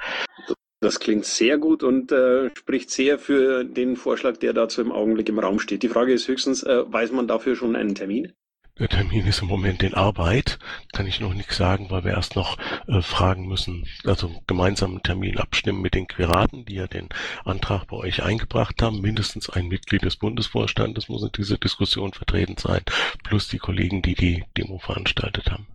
[0.82, 5.28] Das klingt sehr gut und äh, spricht sehr für den Vorschlag, der dazu im Augenblick
[5.28, 5.84] im Raum steht.
[5.84, 8.32] Die Frage ist höchstens, äh, weiß man dafür schon einen Termin?
[8.80, 10.58] Der Termin ist im Moment in Arbeit,
[10.94, 12.58] kann ich noch nichts sagen, weil wir erst noch
[12.88, 17.10] äh, fragen müssen, also gemeinsam einen Termin abstimmen mit den Quiraten, die ja den
[17.44, 19.02] Antrag bei euch eingebracht haben.
[19.02, 22.84] Mindestens ein Mitglied des Bundesvorstandes muss in dieser Diskussion vertreten sein,
[23.26, 25.68] plus die Kollegen, die die Demo veranstaltet haben.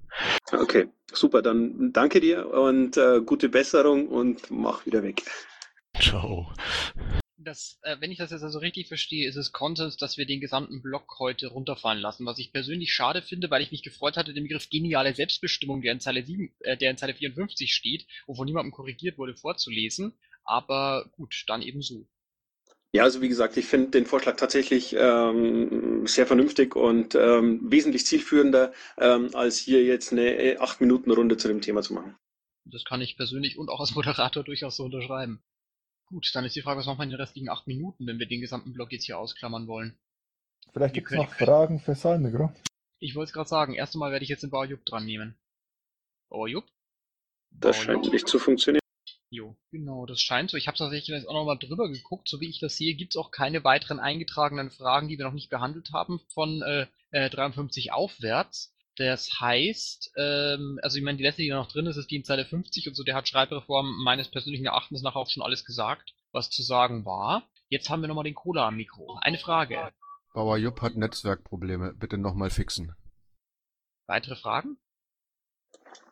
[0.53, 1.43] Okay, super.
[1.43, 5.23] Dann danke dir und äh, gute Besserung und mach wieder weg.
[6.01, 6.53] Ciao.
[7.37, 10.41] Das, äh, wenn ich das jetzt also richtig verstehe, ist es Konsens, dass wir den
[10.41, 12.25] gesamten Block heute runterfallen lassen.
[12.25, 15.93] Was ich persönlich schade finde, weil ich mich gefreut hatte, den Begriff geniale Selbstbestimmung, der
[15.93, 20.15] in Zeile 7, äh, der in Zeile 54 steht, wovon niemandem korrigiert wurde, vorzulesen.
[20.45, 22.07] Aber gut, dann eben so.
[22.95, 28.07] Ja, also wie gesagt, ich finde den Vorschlag tatsächlich ähm, sehr vernünftig und ähm, wesentlich
[28.07, 32.15] zielführender, ähm, als hier jetzt eine 8-Minuten-Runde zu dem Thema zu machen.
[32.65, 35.43] Das kann ich persönlich und auch als Moderator durchaus so unterschreiben.
[36.07, 38.29] Gut, dann ist die Frage, was machen wir in den restlichen 8 Minuten, wenn wir
[38.29, 39.99] den gesamten Block jetzt hier ausklammern wollen?
[40.73, 42.53] Vielleicht gibt es noch Fragen für Salmigro.
[43.01, 45.35] Ich wollte es gerade sagen, erst einmal werde ich jetzt den Baujupp dran nehmen.
[46.31, 46.67] Baujupp?
[47.51, 48.84] Das scheint nicht zu funktionieren.
[49.35, 50.57] Jo, genau, das scheint so.
[50.57, 52.29] Ich habe tatsächlich jetzt auch nochmal drüber geguckt.
[52.29, 55.33] So wie ich das sehe, gibt es auch keine weiteren eingetragenen Fragen, die wir noch
[55.33, 58.73] nicht behandelt haben, von äh, äh, 53 aufwärts.
[58.97, 62.25] Das heißt, ähm, also ich meine, die letzte, die noch drin ist, ist die in
[62.25, 66.15] Zeile 50 und so, der hat Schreibreform meines persönlichen Erachtens nach auch schon alles gesagt,
[66.31, 67.43] was zu sagen war.
[67.69, 69.19] Jetzt haben wir nochmal den Cola am Mikro.
[69.21, 69.91] Eine Frage.
[70.33, 71.93] Bauer Jupp hat Netzwerkprobleme.
[71.95, 72.95] Bitte nochmal fixen.
[74.07, 74.77] Weitere Fragen?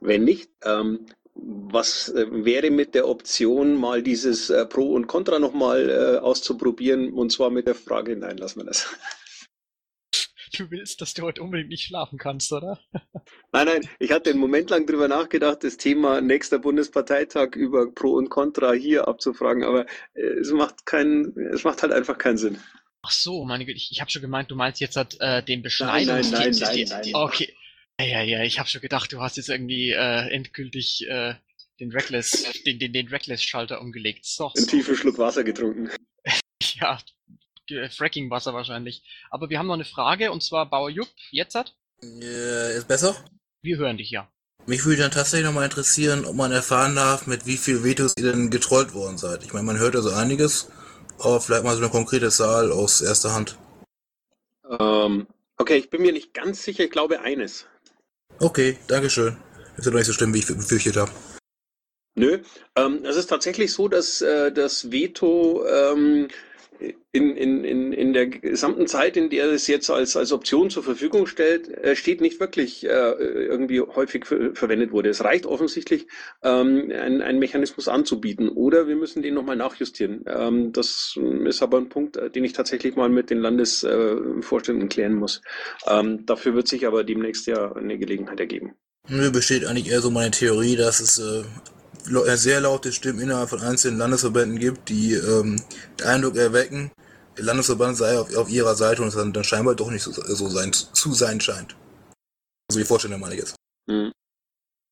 [0.01, 5.39] Wenn nicht, ähm, was äh, wäre mit der Option, mal dieses äh, Pro und Contra
[5.39, 7.13] nochmal äh, auszuprobieren?
[7.13, 8.95] Und zwar mit der Frage, nein, lassen wir das.
[10.55, 12.79] Du willst, dass du heute unbedingt nicht schlafen kannst, oder?
[13.53, 18.13] Nein, nein, ich hatte einen Moment lang drüber nachgedacht, das Thema nächster Bundesparteitag über Pro
[18.13, 22.59] und Contra hier abzufragen, aber es macht keinen, es macht halt einfach keinen Sinn.
[23.01, 25.63] Ach so, meine Güte, ich, ich habe schon gemeint, du meinst jetzt halt, äh, den
[25.63, 26.31] Beschneidungs...
[26.31, 27.15] Nein, nein, nein, nein, nein.
[27.15, 27.55] Okay.
[28.01, 31.35] Ja, ja, ja, ich habe schon gedacht, du hast jetzt irgendwie äh, endgültig äh,
[31.79, 34.25] den Reckless, den, den, den Reckless-Schalter umgelegt.
[34.25, 34.71] So, Einen so.
[34.71, 35.91] tiefen Schluck Wasser getrunken.
[36.81, 36.99] Ja,
[37.71, 39.03] äh, Fracking-Wasser wahrscheinlich.
[39.31, 41.75] Aber wir haben noch eine Frage, und zwar Bauer Jupp, jetzt hat?
[42.03, 43.17] Äh, ist besser?
[43.63, 44.29] Wir hören dich, ja.
[44.67, 48.31] Mich würde dann tatsächlich nochmal interessieren, ob man erfahren darf, mit wie viel Vetos ihr
[48.31, 49.43] denn getrollt worden seid.
[49.43, 50.71] Ich meine, man hört ja so einiges,
[51.19, 53.59] aber vielleicht mal so eine konkrete Zahl aus erster Hand.
[54.79, 55.27] Ähm,
[55.59, 57.67] okay, ich bin mir nicht ganz sicher, ich glaube eines.
[58.41, 59.37] Okay, Dankeschön.
[59.77, 61.11] Ist ja doch nicht so schlimm, wie ich befürchtet habe.
[62.15, 62.39] Nö,
[62.77, 66.29] ähm, es ist tatsächlich so, dass äh, das Veto ähm,
[67.13, 70.83] in, in, in, in der gesamten Zeit, in der es jetzt als, als Option zur
[70.83, 75.11] Verfügung stellt, äh, steht, nicht wirklich äh, irgendwie häufig ver verwendet wurde.
[75.11, 76.07] Es reicht offensichtlich,
[76.43, 80.25] ähm, einen, Mechanismus anzubieten oder wir müssen den nochmal nachjustieren.
[80.27, 85.15] Ähm, das ist aber ein Punkt, äh, den ich tatsächlich mal mit den Landesvorständen klären
[85.15, 85.43] muss.
[85.87, 88.75] Ähm, dafür wird sich aber demnächst ja eine Gelegenheit ergeben.
[89.09, 91.45] Nö, besteht eigentlich eher so meine Theorie, dass es äh, äh,
[92.05, 95.63] sehr laute Stimmen innerhalb von einzelnen Landesverbänden gibt, die ähm,
[95.99, 96.91] den Eindruck erwecken,
[97.37, 100.13] der Landesverband sei auf, auf ihrer Seite und es dann, dann scheinbar doch nicht so,
[100.13, 101.77] so sein, zu sein scheint.
[102.69, 103.57] Also die Vorstellung meine ich jetzt.
[103.87, 104.13] Mhm.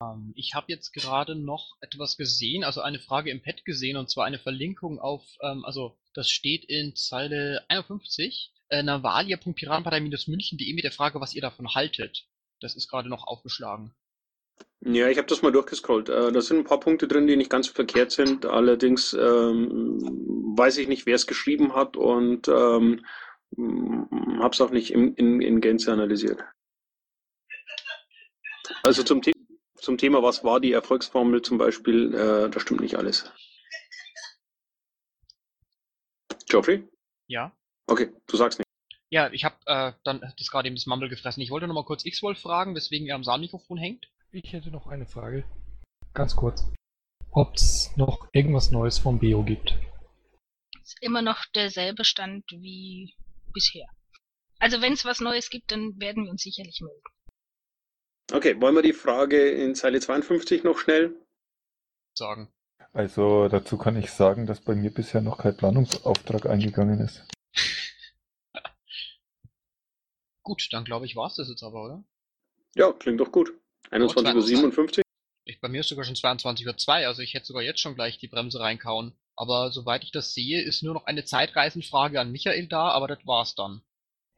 [0.03, 4.11] Ähm, ich habe jetzt gerade noch etwas gesehen, also eine Frage im Pad gesehen, und
[4.11, 10.93] zwar eine Verlinkung auf, ähm, also das steht in Zeile 51, äh, navalia.piratenpartei-münchen.de mit der
[10.93, 12.27] Frage, was ihr davon haltet.
[12.61, 13.95] Das ist gerade noch aufgeschlagen.
[14.83, 16.09] Ja, ich habe das mal durchgescrollt.
[16.09, 18.47] Äh, Da sind ein paar Punkte drin, die nicht ganz verkehrt sind.
[18.47, 19.99] Allerdings ähm,
[20.57, 23.05] weiß ich nicht, wer es geschrieben hat und ähm,
[23.59, 26.43] habe es auch nicht in, in, in Gänze analysiert.
[28.83, 29.33] Also zum, The
[29.77, 33.31] zum Thema, was war die Erfolgsformel zum Beispiel, äh, da stimmt nicht alles.
[36.49, 36.89] Geoffrey?
[37.27, 37.53] Ja?
[37.87, 38.67] Okay, du sagst nicht.
[39.11, 41.43] Ja, ich habe äh, dann das gerade eben das Mumble gefressen.
[41.43, 44.09] Ich wollte noch mal kurz X-Wolf fragen, weswegen er am Saalmikrofon hängt.
[44.33, 45.45] Ich hätte noch eine Frage.
[46.15, 46.65] Ganz kurz.
[47.33, 49.77] Ob es noch irgendwas Neues vom Bio gibt.
[50.81, 53.15] Ist immer noch derselbe Stand wie
[53.53, 53.89] bisher.
[54.61, 57.03] Also wenn es was Neues gibt, dann werden wir uns sicherlich melden.
[58.33, 61.17] Okay, wollen wir die Frage in Zeile 52 noch schnell
[62.15, 62.53] sagen?
[62.93, 67.27] Also dazu kann ich sagen, dass bei mir bisher noch kein Planungsauftrag eingegangen ist.
[70.45, 72.05] Gut, dann glaube ich, war's das jetzt aber, oder?
[72.77, 73.53] Ja, klingt doch gut.
[73.91, 75.03] 21.57 Uhr.
[75.45, 78.19] Ich, bei mir ist sogar schon 22.02 Uhr, also ich hätte sogar jetzt schon gleich
[78.19, 79.15] die Bremse reinkauen.
[79.37, 83.27] Aber soweit ich das sehe, ist nur noch eine Zeitreisenfrage an Michael da, aber das
[83.27, 83.83] war's dann.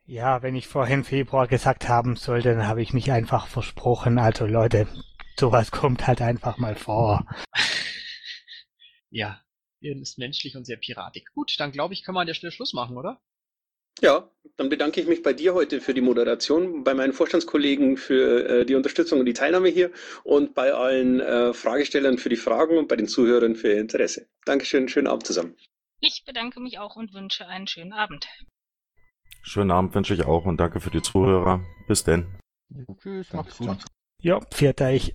[0.04, 4.18] Ja, wenn ich vorhin Februar gesagt haben sollte, dann habe ich mich einfach versprochen.
[4.18, 4.88] Also Leute,
[5.36, 7.26] sowas kommt halt einfach mal vor.
[9.14, 9.42] Ja,
[9.80, 11.26] ist menschlich und sehr piratig.
[11.34, 13.20] Gut, dann glaube ich, können wir an der Stelle Schluss machen, oder?
[14.02, 18.48] Ja, dann bedanke ich mich bei dir heute für die Moderation, bei meinen Vorstandskollegen für
[18.48, 19.92] äh, die Unterstützung und die Teilnahme hier
[20.24, 24.26] und bei allen äh, Fragestellern für die Fragen und bei den Zuhörern für ihr Interesse.
[24.44, 25.56] Dankeschön, schönen Abend zusammen.
[26.00, 28.26] Ich bedanke mich auch und wünsche einen schönen Abend.
[29.44, 31.64] Schönen Abend wünsche ich auch und danke für die Zuhörer.
[31.86, 32.26] Bis denn.
[33.00, 33.84] Tschüss, macht's gut.
[34.20, 35.14] Ja, vierter ich.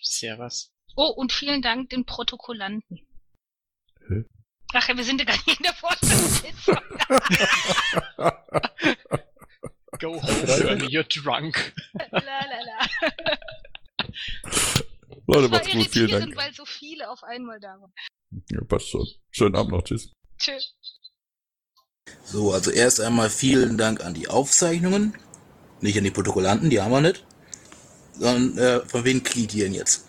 [0.00, 0.72] Servus.
[0.94, 3.00] Oh, und vielen Dank den Protokollanten.
[4.06, 4.24] Hä?
[4.74, 6.76] Ach ja, wir sind ja gar nicht in der Vorstandssitzung.
[10.00, 11.74] Go home, Shirley, you're drunk.
[12.10, 12.88] la, la, la.
[15.26, 16.36] Leute, macht's gut, vielen Dank.
[16.36, 17.92] weil so viele auf einmal da waren.
[18.50, 19.06] Ja, passt schon.
[19.30, 20.10] Schönen Abend noch, tschüss.
[20.38, 20.74] Tschüss.
[22.24, 25.14] So, also erst einmal vielen Dank an die Aufzeichnungen.
[25.80, 27.24] Nicht an die Protokollanten, die haben wir nicht.
[28.14, 30.08] Sondern äh, von wem kriegt ihr denn jetzt?